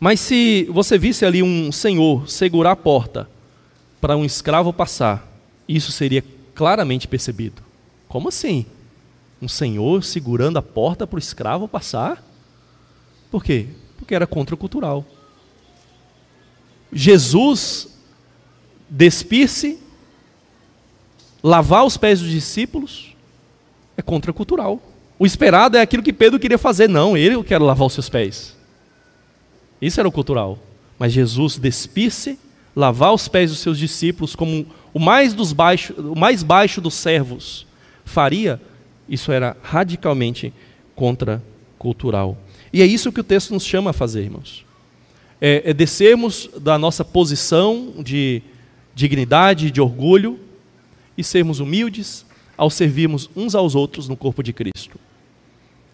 [0.00, 3.28] Mas se você visse ali um senhor segurar a porta
[4.00, 5.30] para um escravo passar,
[5.68, 7.62] isso seria claramente percebido.
[8.08, 8.64] Como assim?
[9.42, 12.24] Um senhor segurando a porta para o escravo passar?
[13.30, 13.66] Por quê?
[13.98, 15.04] Porque era contracultural.
[16.90, 17.88] Jesus
[18.88, 19.78] despir-se,
[21.42, 23.14] lavar os pés dos discípulos,
[23.98, 24.80] é contracultural.
[25.18, 26.88] O esperado é aquilo que Pedro queria fazer.
[26.88, 28.56] Não, ele quer lavar os seus pés.
[29.80, 30.58] Isso era o cultural.
[30.98, 32.38] Mas Jesus despir-se,
[32.74, 36.94] lavar os pés dos seus discípulos como o mais, dos baixo, o mais baixo dos
[36.94, 37.66] servos
[38.04, 38.60] faria,
[39.08, 40.52] isso era radicalmente
[40.94, 42.38] contracultural.
[42.72, 44.66] E é isso que o texto nos chama a fazer, irmãos
[45.40, 48.42] é, é descermos da nossa posição de
[48.94, 50.40] dignidade, de orgulho,
[51.18, 52.26] e sermos humildes
[52.56, 54.98] ao servirmos uns aos outros no corpo de Cristo.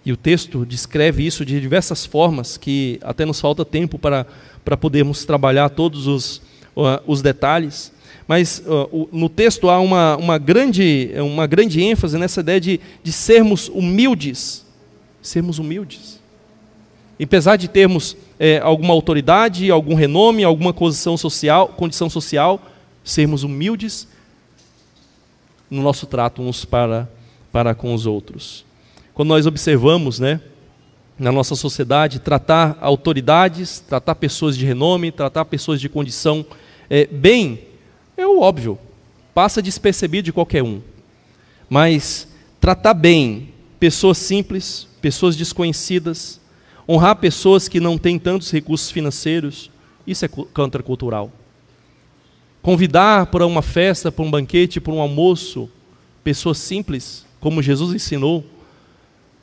[0.04, 4.26] E o texto descreve isso de diversas formas, que até nos falta tempo para,
[4.64, 6.38] para podermos trabalhar todos os,
[6.76, 7.92] uh, os detalhes.
[8.26, 13.12] Mas uh, no texto há uma, uma, grande, uma grande ênfase nessa ideia de, de
[13.12, 14.64] sermos humildes.
[15.20, 16.20] Sermos humildes.
[17.18, 22.60] E apesar de termos é, alguma autoridade, algum renome, alguma condição social, condição social,
[23.04, 24.08] sermos humildes
[25.70, 27.08] no nosso trato uns para,
[27.52, 28.64] para com os outros.
[29.14, 30.40] Quando nós observamos, né,
[31.18, 36.44] na nossa sociedade, tratar autoridades, tratar pessoas de renome, tratar pessoas de condição
[36.88, 37.61] é, bem,
[38.16, 38.79] é o óbvio,
[39.35, 40.81] passa despercebido de qualquer um.
[41.68, 42.29] Mas
[42.61, 46.40] tratar bem pessoas simples, pessoas desconhecidas,
[46.88, 49.70] honrar pessoas que não têm tantos recursos financeiros,
[50.07, 51.31] isso é contracultural.
[52.61, 55.68] Convidar para uma festa, para um banquete, para um almoço,
[56.22, 58.44] pessoas simples, como Jesus ensinou,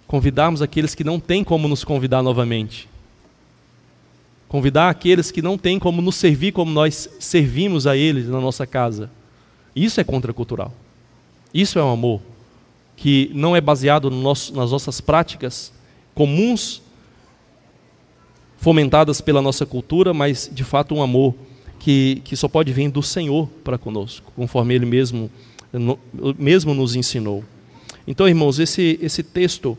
[0.09, 2.89] convidarmos aqueles que não têm como nos convidar novamente.
[4.47, 8.65] Convidar aqueles que não têm como nos servir como nós servimos a eles na nossa
[8.65, 9.11] casa.
[9.75, 10.73] Isso é contracultural.
[11.53, 12.21] Isso é um amor
[12.97, 15.71] que não é baseado no nosso, nas nossas práticas
[16.15, 16.81] comuns
[18.57, 21.35] fomentadas pela nossa cultura, mas de fato um amor
[21.77, 25.29] que, que só pode vir do Senhor para conosco, conforme Ele mesmo,
[26.35, 27.43] mesmo nos ensinou.
[28.07, 29.77] Então, irmãos, esse, esse texto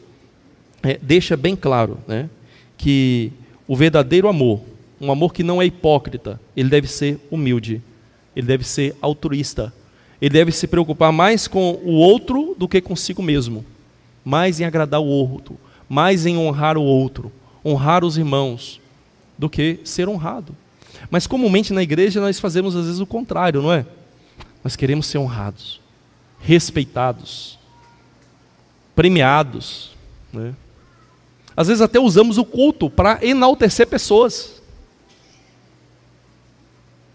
[0.82, 2.28] é, deixa bem claro né,
[2.76, 3.32] que
[3.66, 4.60] o verdadeiro amor,
[5.00, 7.82] um amor que não é hipócrita, ele deve ser humilde,
[8.34, 9.72] ele deve ser altruísta,
[10.20, 13.64] ele deve se preocupar mais com o outro do que consigo mesmo,
[14.24, 17.32] mais em agradar o outro, mais em honrar o outro,
[17.64, 18.80] honrar os irmãos,
[19.38, 20.54] do que ser honrado.
[21.10, 23.86] Mas comumente na igreja nós fazemos às vezes o contrário, não é?
[24.62, 25.80] Nós queremos ser honrados,
[26.40, 27.58] respeitados,
[28.94, 29.92] premiados.
[30.30, 30.54] Né?
[31.56, 34.60] Às vezes até usamos o culto para enaltecer pessoas.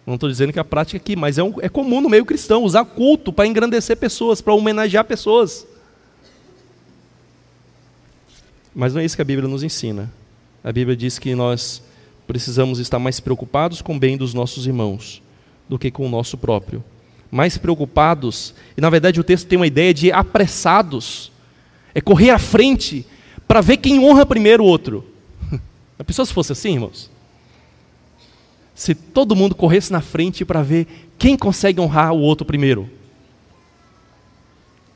[0.06, 2.64] Não estou dizendo que a prática aqui, mas é, um, é comum no meio cristão
[2.64, 5.66] usar culto para engrandecer pessoas, para homenagear pessoas.
[8.74, 10.12] Mas não é isso que a Bíblia nos ensina.
[10.64, 11.82] A Bíblia diz que nós
[12.28, 15.24] precisamos estar mais preocupados com o bem dos nossos irmãos
[15.68, 16.84] do que com o nosso próprio.
[17.32, 21.32] Mais preocupados, e na verdade o texto tem uma ideia de apressados,
[21.94, 23.06] é correr à frente
[23.48, 25.06] para ver quem honra primeiro o outro.
[25.98, 27.10] A pessoa se fosse assim, irmãos,
[28.74, 32.90] se todo mundo corresse na frente para ver quem consegue honrar o outro primeiro,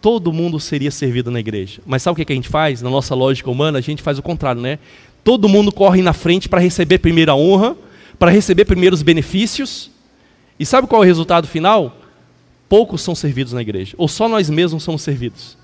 [0.02, 1.82] todo mundo seria servido na igreja.
[1.86, 2.82] Mas sabe o que a gente faz?
[2.82, 4.80] Na nossa lógica humana, a gente faz o contrário, né?
[5.24, 7.76] Todo mundo corre na frente para receber primeiro a honra,
[8.18, 9.92] para receber primeiro os benefícios.
[10.60, 11.98] E sabe qual é o resultado final?
[12.68, 15.58] Poucos são servidos na igreja, ou só nós mesmos somos servidos.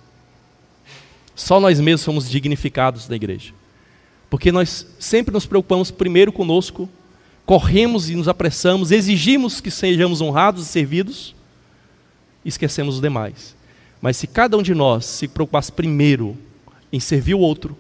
[1.36, 3.54] Só nós mesmos somos dignificados na igreja.
[4.30, 6.90] Porque nós sempre nos preocupamos primeiro conosco
[7.46, 11.36] corremos e nos apressamos, exigimos que sejamos honrados e servidos,
[12.44, 13.56] e esquecemos os demais.
[14.02, 16.36] Mas se cada um de nós se preocupasse primeiro
[16.92, 17.78] em servir o outro,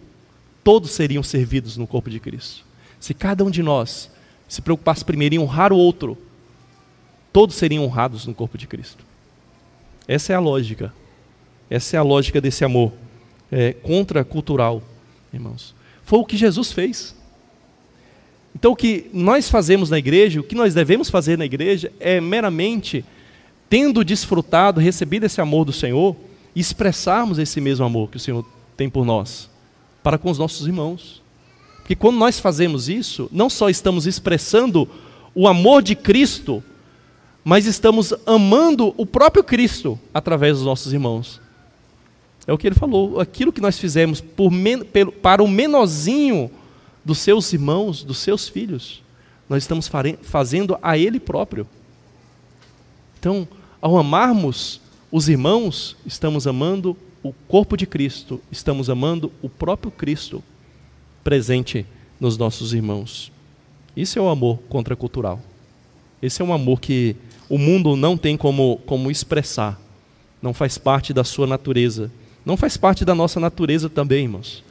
[0.63, 2.63] todos seriam servidos no corpo de Cristo.
[2.99, 4.09] Se cada um de nós
[4.47, 6.17] se preocupasse primeiro em honrar o outro,
[7.33, 9.03] todos seriam honrados no corpo de Cristo.
[10.07, 10.93] Essa é a lógica.
[11.69, 12.93] Essa é a lógica desse amor
[13.51, 14.81] é, contracultural,
[15.33, 15.75] irmãos.
[16.03, 17.15] Foi o que Jesus fez.
[18.55, 22.21] Então, o que nós fazemos na igreja, o que nós devemos fazer na igreja, é
[22.21, 23.03] meramente,
[23.69, 26.15] tendo desfrutado, recebido esse amor do Senhor,
[26.55, 28.45] expressarmos esse mesmo amor que o Senhor
[28.77, 29.49] tem por nós,
[30.01, 31.21] para com os nossos irmãos.
[31.79, 34.89] Porque quando nós fazemos isso, não só estamos expressando
[35.35, 36.63] o amor de Cristo,
[37.43, 41.41] mas estamos amando o próprio Cristo através dos nossos irmãos.
[42.47, 44.51] É o que ele falou, aquilo que nós fizemos por,
[45.21, 46.51] para o menorzinho
[47.03, 49.01] dos seus irmãos, dos seus filhos.
[49.47, 49.89] Nós estamos
[50.23, 51.67] fazendo a Ele próprio.
[53.19, 53.47] Então,
[53.81, 54.81] ao amarmos
[55.11, 60.43] os irmãos, estamos amando o corpo de Cristo, estamos amando o próprio Cristo
[61.23, 61.85] presente
[62.19, 63.31] nos nossos irmãos.
[63.95, 65.39] Isso é o amor contracultural.
[66.21, 67.15] Esse é um amor que
[67.49, 69.79] o mundo não tem como, como expressar,
[70.41, 72.11] não faz parte da sua natureza,
[72.45, 74.63] não faz parte da nossa natureza também, irmãos.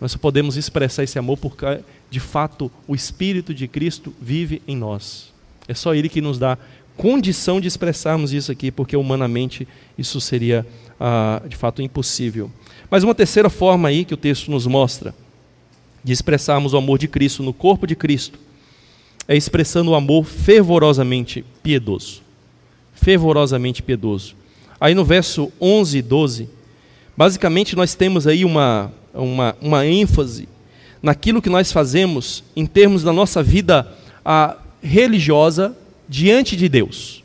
[0.00, 4.76] Nós só podemos expressar esse amor porque, de fato, o Espírito de Cristo vive em
[4.76, 5.32] nós.
[5.68, 6.58] É só Ele que nos dá
[6.96, 10.66] condição de expressarmos isso aqui, porque humanamente isso seria,
[10.98, 12.50] ah, de fato, impossível.
[12.90, 15.14] Mas uma terceira forma aí que o texto nos mostra
[16.02, 18.38] de expressarmos o amor de Cristo no corpo de Cristo
[19.28, 22.22] é expressando o amor fervorosamente piedoso.
[22.94, 24.34] Fervorosamente piedoso.
[24.80, 26.48] Aí no verso 11 e 12,
[27.20, 30.48] basicamente nós temos aí uma, uma, uma ênfase
[31.02, 33.86] naquilo que nós fazemos em termos da nossa vida
[34.24, 35.76] a, religiosa
[36.08, 37.22] diante de Deus,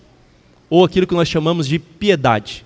[0.70, 2.66] ou aquilo que nós chamamos de piedade.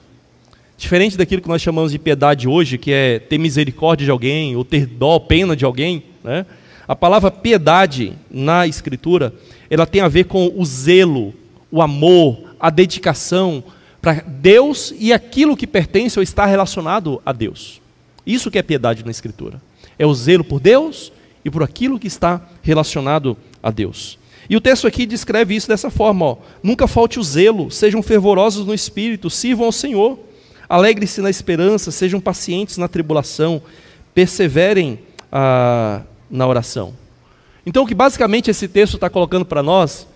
[0.76, 4.66] Diferente daquilo que nós chamamos de piedade hoje, que é ter misericórdia de alguém, ou
[4.66, 6.48] ter dó, pena de alguém, né?
[6.88, 9.36] a palavra piedade na Escritura,
[9.70, 11.36] ela tem a ver com o zelo,
[11.70, 13.64] o amor, a dedicação
[14.02, 17.82] para Deus e aquilo que pertence ou está relacionado a Deus.
[18.26, 19.62] Isso que é piedade na Escritura.
[19.98, 21.12] É o zelo por Deus
[21.44, 24.18] e por aquilo que está relacionado a Deus.
[24.50, 28.66] E o texto aqui descreve isso dessa forma: ó, nunca falte o zelo, sejam fervorosos
[28.66, 30.18] no espírito, sirvam ao Senhor,
[30.68, 33.62] alegrem-se na esperança, sejam pacientes na tribulação,
[34.14, 35.00] perseverem
[35.32, 36.94] ah, na oração.
[37.66, 40.08] Então, o que basicamente esse texto está colocando para nós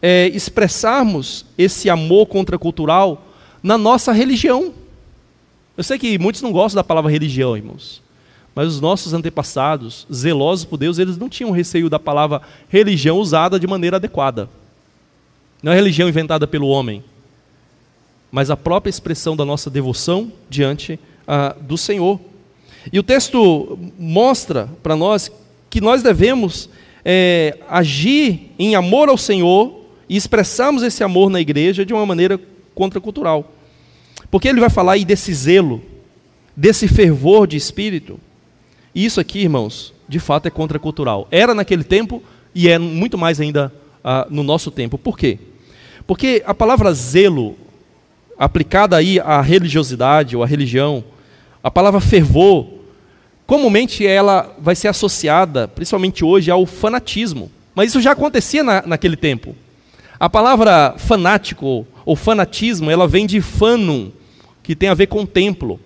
[0.00, 3.31] é expressarmos esse amor contracultural
[3.62, 4.72] na nossa religião.
[5.76, 8.02] Eu sei que muitos não gostam da palavra religião, irmãos.
[8.54, 13.58] Mas os nossos antepassados, zelosos por Deus, eles não tinham receio da palavra religião usada
[13.58, 14.48] de maneira adequada.
[15.62, 17.02] Não é religião inventada pelo homem,
[18.30, 22.20] mas a própria expressão da nossa devoção diante ah, do Senhor.
[22.92, 25.30] E o texto mostra para nós
[25.70, 26.68] que nós devemos
[27.04, 32.38] é, agir em amor ao Senhor e expressarmos esse amor na igreja de uma maneira
[32.74, 33.50] contracultural.
[34.30, 35.82] Porque ele vai falar aí desse zelo,
[36.56, 38.18] desse fervor de espírito.
[38.94, 41.26] E isso aqui, irmãos, de fato é contracultural.
[41.30, 42.22] Era naquele tempo
[42.54, 43.72] E é muito mais ainda
[44.04, 44.98] ah, no nosso tempo.
[44.98, 45.38] Por quê?
[46.06, 47.56] Porque a palavra zelo,
[48.38, 51.02] aplicada aí à religiosidade ou à religião,
[51.62, 52.66] a palavra fervor,
[53.46, 57.50] comumente ela vai ser associada, principalmente hoje, ao fanatismo.
[57.74, 59.56] Mas isso já acontecia na, naquele tempo.
[60.18, 64.10] A palavra fanático ou fanatismo, ela vem de fanum,
[64.62, 65.78] que tem a ver com templo.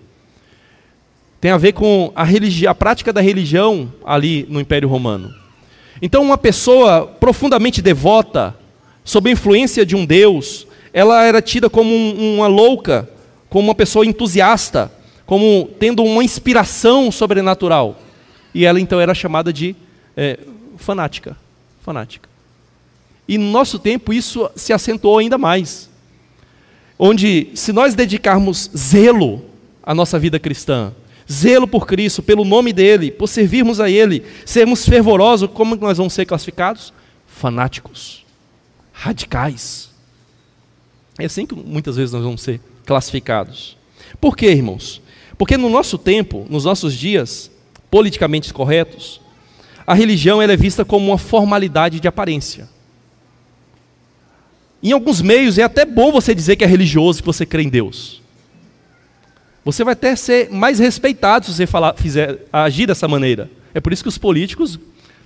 [1.40, 2.24] Tem a ver com a,
[2.70, 5.34] a prática da religião ali no Império Romano.
[6.00, 8.54] Então, uma pessoa profundamente devota,
[9.04, 13.08] sob a influência de um Deus, ela era tida como um, uma louca,
[13.48, 14.90] como uma pessoa entusiasta,
[15.24, 18.00] como tendo uma inspiração sobrenatural.
[18.54, 19.76] E ela então era chamada de
[20.16, 20.38] é,
[20.76, 21.36] fanática.
[21.82, 22.28] Fanática.
[23.28, 25.90] E no nosso tempo isso se acentuou ainda mais.
[26.98, 29.44] Onde, se nós dedicarmos zelo
[29.82, 30.92] à nossa vida cristã,
[31.30, 36.14] zelo por Cristo, pelo nome dEle, por servirmos a Ele, sermos fervorosos, como nós vamos
[36.14, 36.92] ser classificados?
[37.26, 38.24] Fanáticos,
[38.92, 39.90] radicais.
[41.18, 43.76] É assim que muitas vezes nós vamos ser classificados.
[44.20, 45.02] Por quê, irmãos?
[45.36, 47.50] Porque no nosso tempo, nos nossos dias,
[47.90, 49.20] politicamente corretos,
[49.86, 52.68] a religião é vista como uma formalidade de aparência.
[54.82, 57.68] Em alguns meios é até bom você dizer que é religioso, que você crê em
[57.68, 58.22] Deus.
[59.64, 63.50] Você vai até ser mais respeitado se você falar, fizer, agir dessa maneira.
[63.74, 64.78] É por isso que os políticos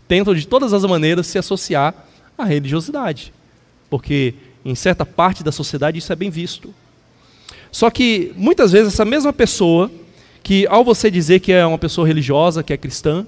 [0.09, 1.95] tentam de todas as maneiras se associar
[2.39, 3.33] à religiosidade.
[3.91, 4.35] Porque
[4.65, 6.75] em certa parte da sociedade isso é bem visto.
[7.71, 9.91] Só que muitas vezes essa mesma pessoa,
[10.43, 13.27] que ao você dizer que é uma pessoa religiosa, que é cristã,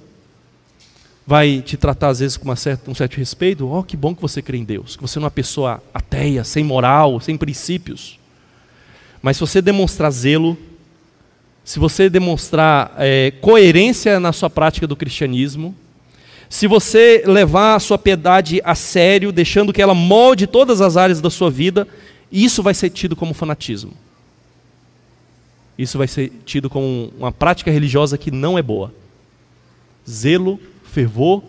[1.26, 4.42] vai te tratar às vezes com certa, um certo respeito, oh, que bom que você
[4.42, 8.18] crê em Deus, que você não é uma pessoa ateia, sem moral, sem princípios.
[9.22, 10.58] Mas se você demonstrar zelo,
[11.64, 15.74] se você demonstrar é, coerência na sua prática do cristianismo,
[16.48, 21.20] se você levar a sua piedade a sério, deixando que ela molde todas as áreas
[21.20, 21.86] da sua vida,
[22.30, 23.92] isso vai ser tido como fanatismo.
[25.78, 28.92] Isso vai ser tido como uma prática religiosa que não é boa.
[30.08, 30.60] Zelo,
[30.92, 31.42] fervor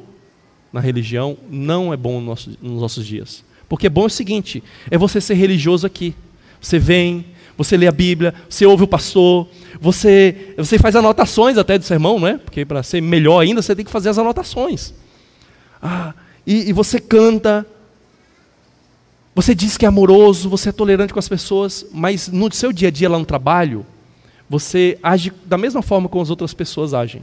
[0.71, 3.43] na religião não é bom nos nossos dias.
[3.67, 6.15] Porque é bom é o seguinte: é você ser religioso aqui.
[6.61, 7.25] Você vem,
[7.57, 9.49] você lê a Bíblia, você ouve o pastor,
[9.81, 12.37] você, você faz anotações até do sermão, não é?
[12.37, 14.93] Porque para ser melhor ainda, você tem que fazer as anotações.
[15.81, 16.13] Ah,
[16.47, 17.65] e, e você canta,
[19.35, 22.87] você diz que é amoroso, você é tolerante com as pessoas, mas no seu dia
[22.87, 23.85] a dia lá no trabalho,
[24.49, 27.21] você age da mesma forma como as outras pessoas agem.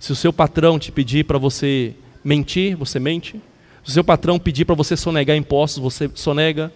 [0.00, 1.94] Se o seu patrão te pedir para você
[2.24, 3.38] mentir, você mente.
[3.84, 6.72] Se o seu patrão pedir para você sonegar impostos, você sonega.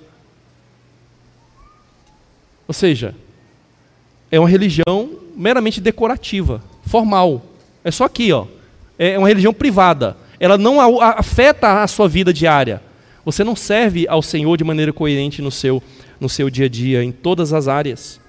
[2.69, 3.15] Ou seja,
[4.31, 7.43] é uma religião meramente decorativa, formal.
[7.83, 8.47] É só aqui, ó.
[8.99, 10.19] É uma religião privada.
[10.39, 12.83] Ela não afeta a sua vida diária.
[13.25, 15.83] Você não serve ao Senhor de maneira coerente no seu,
[16.21, 18.21] no seu dia a dia, em todas as áreas.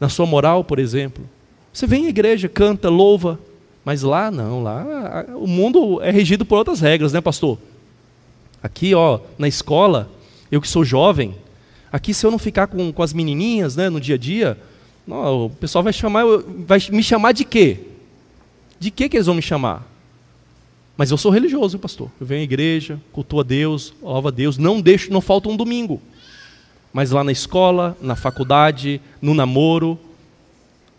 [0.00, 1.28] Na sua moral, por exemplo.
[1.74, 3.38] Você vem à igreja, canta, louva,
[3.84, 7.58] mas lá não, lá o mundo é regido por outras regras, né, pastor?
[8.62, 10.08] Aqui, ó, na escola,
[10.50, 11.34] eu que sou jovem,
[11.94, 14.58] Aqui, se eu não ficar com, com as menininhas né, no dia a dia,
[15.06, 16.24] não, o pessoal vai, chamar,
[16.66, 17.82] vai me chamar de quê?
[18.80, 19.86] De quê que eles vão me chamar?
[20.96, 22.10] Mas eu sou religioso, pastor.
[22.20, 25.56] Eu venho à igreja, cultuo a Deus, louvo a Deus, não deixo, não falta um
[25.56, 26.02] domingo.
[26.92, 29.96] Mas lá na escola, na faculdade, no namoro,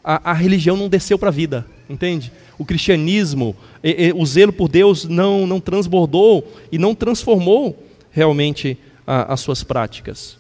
[0.06, 2.32] a, a religião não desceu para a vida, entende?
[2.60, 8.78] O cristianismo, e, e, o zelo por Deus não, não transbordou e não transformou realmente
[9.08, 10.38] a, as suas práticas.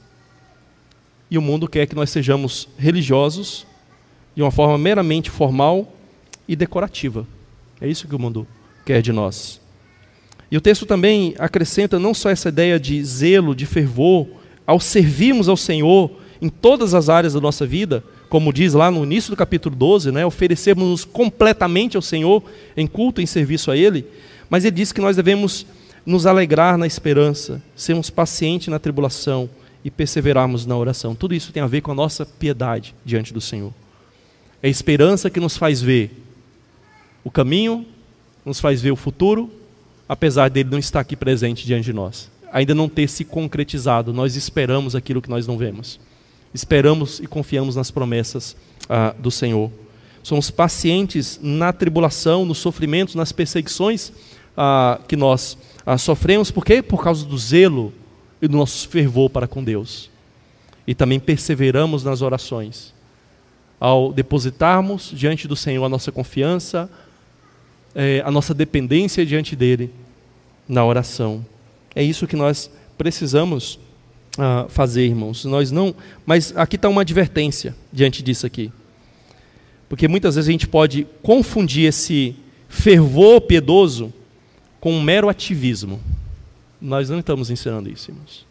[1.31, 3.65] E o mundo quer que nós sejamos religiosos
[4.35, 5.91] de uma forma meramente formal
[6.47, 7.25] e decorativa.
[7.81, 8.47] É isso que o mundo
[8.85, 9.59] quer de nós.
[10.51, 14.27] E o texto também acrescenta não só essa ideia de zelo, de fervor,
[14.67, 18.03] ao servirmos ao Senhor em todas as áreas da nossa vida,
[18.35, 22.43] como diz lá no início do capítulo 12, né, oferecermos-nos completamente ao Senhor
[22.75, 24.05] em culto, em serviço a Ele,
[24.49, 25.65] mas ele diz que nós devemos
[26.05, 29.49] nos alegrar na esperança, sermos pacientes na tribulação,
[29.85, 31.15] e perseverarmos na oração.
[31.15, 33.73] Tudo isso tem a ver com a nossa piedade diante do Senhor.
[34.61, 36.11] É a esperança que nos faz ver
[37.23, 37.85] o caminho,
[38.43, 39.49] nos faz ver o futuro,
[40.09, 42.29] apesar dele não estar aqui presente diante de nós.
[42.51, 46.01] Ainda não ter se concretizado, nós esperamos aquilo que nós não vemos.
[46.55, 48.55] Esperamos e confiamos nas promessas
[48.87, 49.69] ah, do Senhor.
[50.23, 54.13] Somos pacientes na tribulação, nos sofrimentos, nas perseguições
[54.55, 56.81] ah, que nós ah, sofremos, por quê?
[56.81, 57.93] Por causa do zelo
[58.41, 60.09] e do nosso fervor para com Deus.
[60.87, 62.93] E também perseveramos nas orações.
[63.77, 66.89] Ao depositarmos diante do Senhor a nossa confiança,
[67.93, 69.91] é, a nossa dependência diante dEle,
[70.69, 71.45] na oração.
[71.93, 73.77] É isso que nós precisamos
[74.37, 75.45] uh, fazer, irmãos.
[75.45, 78.71] Nós não, mas aqui está uma advertência diante disso aqui,
[79.89, 82.35] porque muitas vezes a gente pode confundir esse
[82.67, 84.13] fervor piedoso
[84.79, 85.99] com um mero ativismo.
[86.81, 88.45] Nós não estamos ensinando isso, irmãos.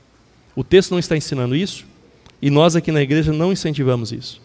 [0.56, 1.84] O texto não está ensinando isso
[2.40, 4.40] e nós aqui na igreja não incentivamos isso.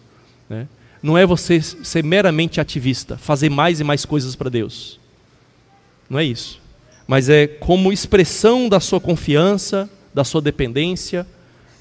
[0.49, 0.67] Né?
[1.01, 4.99] Não é você ser meramente ativista, fazer mais e mais coisas para Deus.
[6.09, 6.59] Não é isso.
[7.07, 11.25] Mas é como expressão da sua confiança, da sua dependência,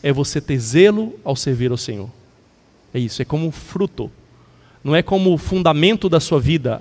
[0.00, 2.08] é você ter zelo ao servir ao Senhor.
[2.94, 4.12] É isso, é como fruto.
[4.84, 6.80] Não é como fundamento da sua vida,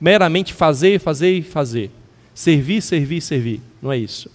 [0.00, 1.92] meramente fazer, fazer e fazer.
[2.34, 3.60] Servir, servir, servir.
[3.80, 4.28] Não é isso.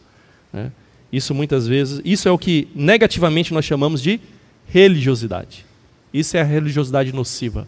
[0.53, 0.71] Né?
[1.11, 4.17] Isso muitas vezes, isso é o que negativamente nós chamamos de
[4.65, 5.65] religiosidade.
[6.13, 7.67] Isso é a religiosidade nociva.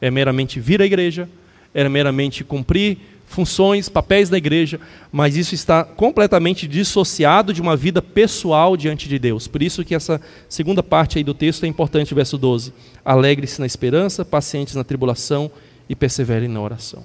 [0.00, 1.28] É meramente vir à igreja,
[1.74, 2.96] é meramente cumprir
[3.30, 4.80] funções, papéis da igreja,
[5.12, 9.46] mas isso está completamente dissociado de uma vida pessoal diante de Deus.
[9.46, 12.72] Por isso que essa segunda parte aí do texto é importante, verso 12.
[13.04, 15.48] Alegre-se na esperança, pacientes na tribulação
[15.88, 17.04] e perseverem na oração.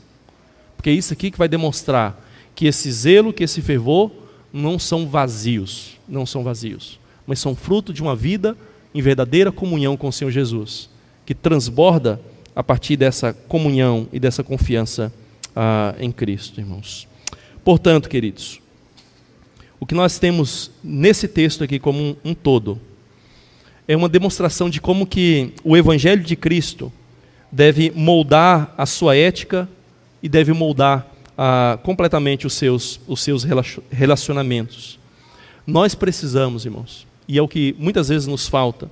[0.75, 2.19] Porque é isso aqui que vai demonstrar
[2.55, 4.11] que esse zelo, que esse fervor
[4.51, 8.57] não são vazios, não são vazios, mas são fruto de uma vida
[8.95, 10.89] em verdadeira comunhão com o Senhor Jesus,
[11.23, 12.19] que transborda
[12.55, 15.13] a partir dessa comunhão e dessa confiança
[15.55, 17.07] ah, em Cristo, irmãos.
[17.63, 18.59] Portanto, queridos,
[19.79, 22.79] o que nós temos nesse texto aqui como um, um todo
[23.87, 26.91] é uma demonstração de como que o Evangelho de Cristo
[27.51, 29.69] deve moldar a sua ética
[30.21, 33.45] e deve moldar ah, completamente os seus, os seus
[33.91, 34.99] relacionamentos.
[35.65, 38.89] Nós precisamos, irmãos, e é o que muitas vezes nos falta,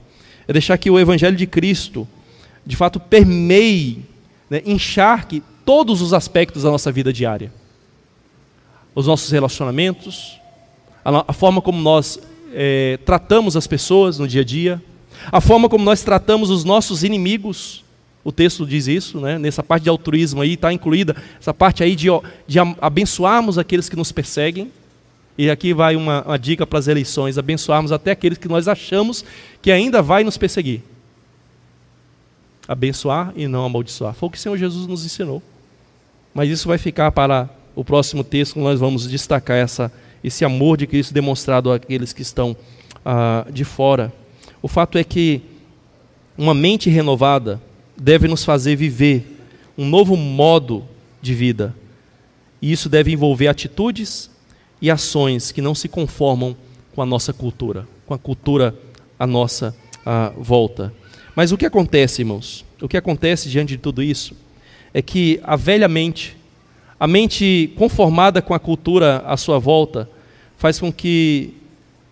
[0.47, 2.07] é deixar que o Evangelho de Cristo,
[2.65, 4.05] de fato, permeie,
[4.49, 7.51] né, encharque todos os aspectos da nossa vida diária.
[8.95, 10.39] Os nossos relacionamentos,
[11.03, 12.19] a, a forma como nós
[12.53, 14.81] é, tratamos as pessoas no dia a dia,
[15.31, 17.83] a forma como nós tratamos os nossos inimigos.
[18.23, 19.37] O texto diz isso, né?
[19.37, 22.07] nessa parte de altruísmo aí está incluída essa parte aí de,
[22.47, 24.71] de abençoarmos aqueles que nos perseguem.
[25.37, 29.25] E aqui vai uma, uma dica para as eleições: abençoarmos até aqueles que nós achamos
[29.61, 30.83] que ainda vai nos perseguir.
[32.67, 34.13] Abençoar e não amaldiçoar.
[34.13, 35.41] Foi o que o Senhor Jesus nos ensinou.
[36.33, 39.91] Mas isso vai ficar para o próximo texto, nós vamos destacar essa,
[40.23, 42.55] esse amor de Cristo demonstrado àqueles que estão
[43.05, 44.13] ah, de fora.
[44.61, 45.41] O fato é que
[46.37, 47.61] uma mente renovada
[47.97, 49.39] deve nos fazer viver
[49.77, 50.83] um novo modo
[51.21, 51.75] de vida.
[52.61, 54.29] E isso deve envolver atitudes
[54.81, 56.55] e ações que não se conformam
[56.95, 58.75] com a nossa cultura, com a cultura
[59.17, 59.75] à nossa
[60.05, 60.93] à volta.
[61.35, 62.65] Mas o que acontece, irmãos?
[62.81, 64.35] O que acontece diante de tudo isso
[64.93, 66.37] é que a velha mente,
[66.99, 70.07] a mente conformada com a cultura à sua volta,
[70.57, 71.55] faz com que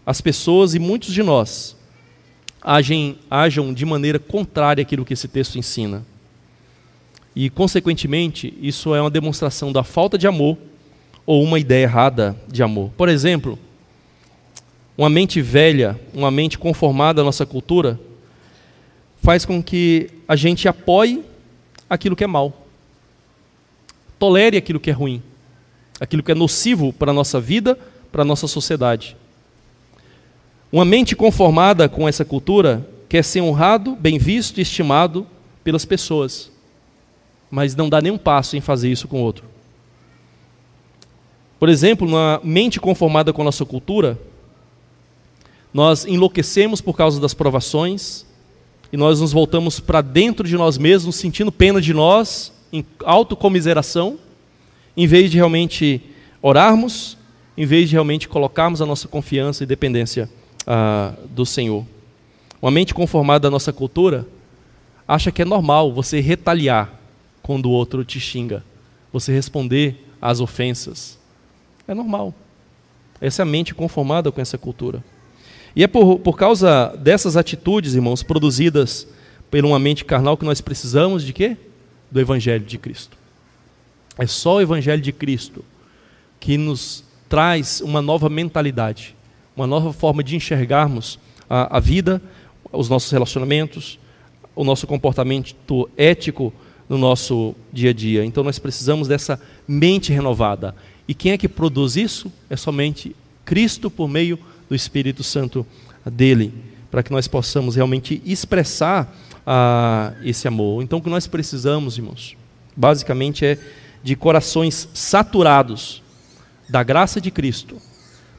[0.06, 1.78] as pessoas e muitos de nós
[2.62, 6.04] agem, ajam de maneira contrária àquilo que esse texto ensina.
[7.36, 10.58] E, consequentemente, isso é uma demonstração da falta de amor
[11.26, 12.92] ou uma ideia errada de amor.
[12.98, 13.58] Por exemplo,
[14.98, 18.00] uma mente velha, uma mente conformada à nossa cultura,
[19.22, 21.24] faz com que a gente apoie
[21.90, 22.61] aquilo que é mal
[24.22, 25.20] tolere aquilo que é ruim,
[26.00, 27.76] aquilo que é nocivo para a nossa vida,
[28.12, 29.18] para a nossa sociedade.
[30.72, 35.26] Uma mente conformada com essa cultura quer ser honrado, bem visto e estimado
[35.64, 36.52] pelas pessoas,
[37.50, 39.44] mas não dá nenhum passo em fazer isso com o outro.
[41.58, 44.20] Por exemplo, uma mente conformada com a nossa cultura,
[45.74, 48.24] nós enlouquecemos por causa das provações
[48.94, 54.18] e nós nos voltamos para dentro de nós mesmos, sentindo pena de nós em autocomiseração,
[54.96, 56.02] em vez de realmente
[56.42, 57.18] orarmos,
[57.58, 60.30] em vez de realmente colocarmos a nossa confiança e dependência
[60.66, 61.86] ah, do Senhor.
[62.62, 64.28] Uma mente conformada à nossa cultura
[65.08, 67.00] acha que é normal você retaliar
[67.42, 68.64] quando o outro te xinga,
[69.12, 71.20] você responder às ofensas.
[71.88, 72.34] É normal.
[73.20, 75.04] Essa é a mente conformada com essa cultura.
[75.76, 79.08] E é por, por causa dessas atitudes, irmãos, produzidas
[79.50, 81.58] por uma mente carnal que nós precisamos de quê?
[82.12, 83.18] Do Evangelho de Cristo.
[84.18, 85.64] É só o Evangelho de Cristo
[86.40, 89.16] que nos traz uma nova mentalidade,
[89.56, 91.18] uma nova forma de enxergarmos
[91.50, 92.22] a, a vida,
[92.72, 93.98] os nossos relacionamentos,
[94.56, 96.54] o nosso comportamento ético
[96.90, 98.26] no nosso dia a dia.
[98.26, 100.76] Então nós precisamos dessa mente renovada.
[101.08, 102.32] E quem é que produz isso?
[102.50, 104.38] É somente Cristo por meio
[104.68, 105.66] do Espírito Santo
[106.06, 106.54] dele,
[106.90, 110.84] para que nós possamos realmente expressar a esse amor.
[110.84, 112.36] Então, o que nós precisamos, irmãos,
[112.76, 113.58] basicamente é
[114.04, 116.02] de corações saturados
[116.70, 117.78] da graça de Cristo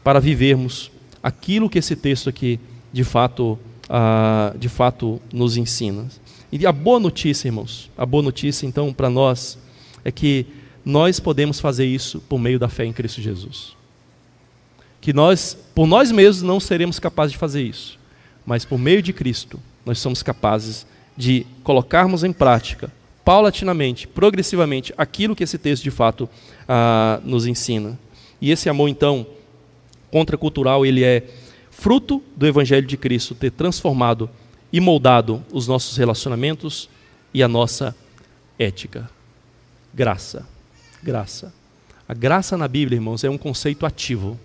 [0.03, 0.91] para vivermos
[1.23, 2.59] aquilo que esse texto aqui
[2.93, 6.07] de fato, uh, de fato nos ensina.
[6.51, 9.59] E a boa notícia, irmãos, a boa notícia então para nós
[10.05, 10.47] é que
[10.85, 13.77] nós podemos fazer isso por meio da fé em Cristo Jesus.
[15.01, 17.99] Que nós, por nós mesmos, não seremos capazes de fazer isso,
[18.45, 20.87] mas por meio de Cristo, nós somos capazes
[21.17, 22.91] de colocarmos em prática,
[23.25, 26.29] paulatinamente, progressivamente, aquilo que esse texto de fato
[26.69, 27.99] ah, nos ensina.
[28.41, 29.27] E esse amor, então,
[30.11, 31.23] contracultural, ele é
[31.71, 34.29] fruto do Evangelho de Cristo ter transformado
[34.73, 36.89] e moldado os nossos relacionamentos
[37.33, 37.95] e a nossa
[38.59, 39.09] ética.
[39.93, 40.47] Graça.
[41.03, 41.53] Graça.
[42.09, 44.39] A graça na Bíblia, irmãos, é um conceito ativo.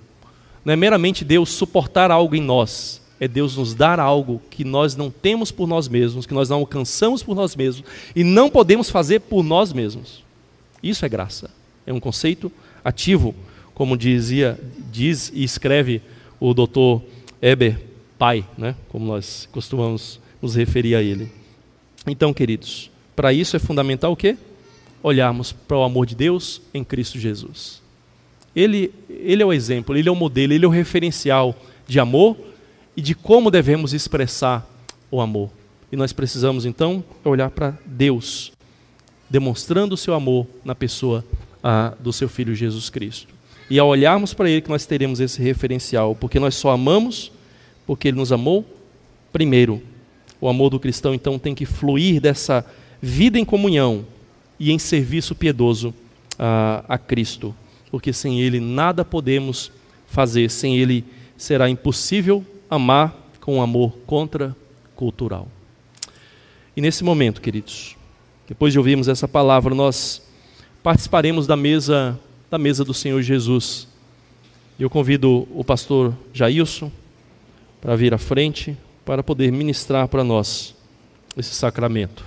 [0.64, 4.96] Não é meramente Deus suportar algo em nós, é Deus nos dar algo que nós
[4.96, 8.90] não temos por nós mesmos, que nós não alcançamos por nós mesmos e não podemos
[8.90, 10.24] fazer por nós mesmos.
[10.82, 11.50] Isso é graça.
[11.86, 12.52] É um conceito
[12.84, 13.34] ativo,
[13.74, 14.60] como dizia,
[14.92, 16.02] diz e escreve
[16.40, 17.02] o doutor
[17.42, 17.80] Eber
[18.18, 18.76] Pai, né?
[18.90, 21.32] como nós costumamos nos referir a ele.
[22.06, 24.38] Então, queridos, para isso é fundamental o quê?
[25.02, 27.82] Olharmos para o amor de Deus em Cristo Jesus.
[28.56, 31.56] Ele, ele é o exemplo, ele é o modelo, ele é o referencial
[31.88, 32.38] de amor
[32.98, 34.68] e de como devemos expressar
[35.12, 35.52] o amor.
[35.92, 38.52] E nós precisamos então olhar para Deus,
[39.30, 41.24] demonstrando o seu amor na pessoa
[41.64, 43.36] ah, do seu Filho Jesus Cristo.
[43.70, 47.32] E ao olharmos para Ele que nós teremos esse referencial, porque nós só amamos
[47.86, 48.66] porque Ele nos amou
[49.32, 49.82] primeiro.
[50.42, 52.66] O amor do cristão então tem que fluir dessa
[53.00, 54.06] vida em comunhão
[54.60, 55.94] e em serviço piedoso
[56.40, 57.56] a, a Cristo,
[57.92, 59.72] porque sem Ele nada podemos
[60.08, 61.06] fazer, sem Ele
[61.38, 65.48] será impossível amar com um amor contracultural.
[66.76, 67.96] E nesse momento, queridos,
[68.48, 70.22] depois de ouvirmos essa palavra, nós
[70.84, 73.88] participaremos da mesa da mesa do Senhor Jesus.
[74.80, 76.92] Eu convido o pastor Jailson
[77.82, 80.76] para vir à frente para poder ministrar para nós
[81.36, 82.24] esse sacramento.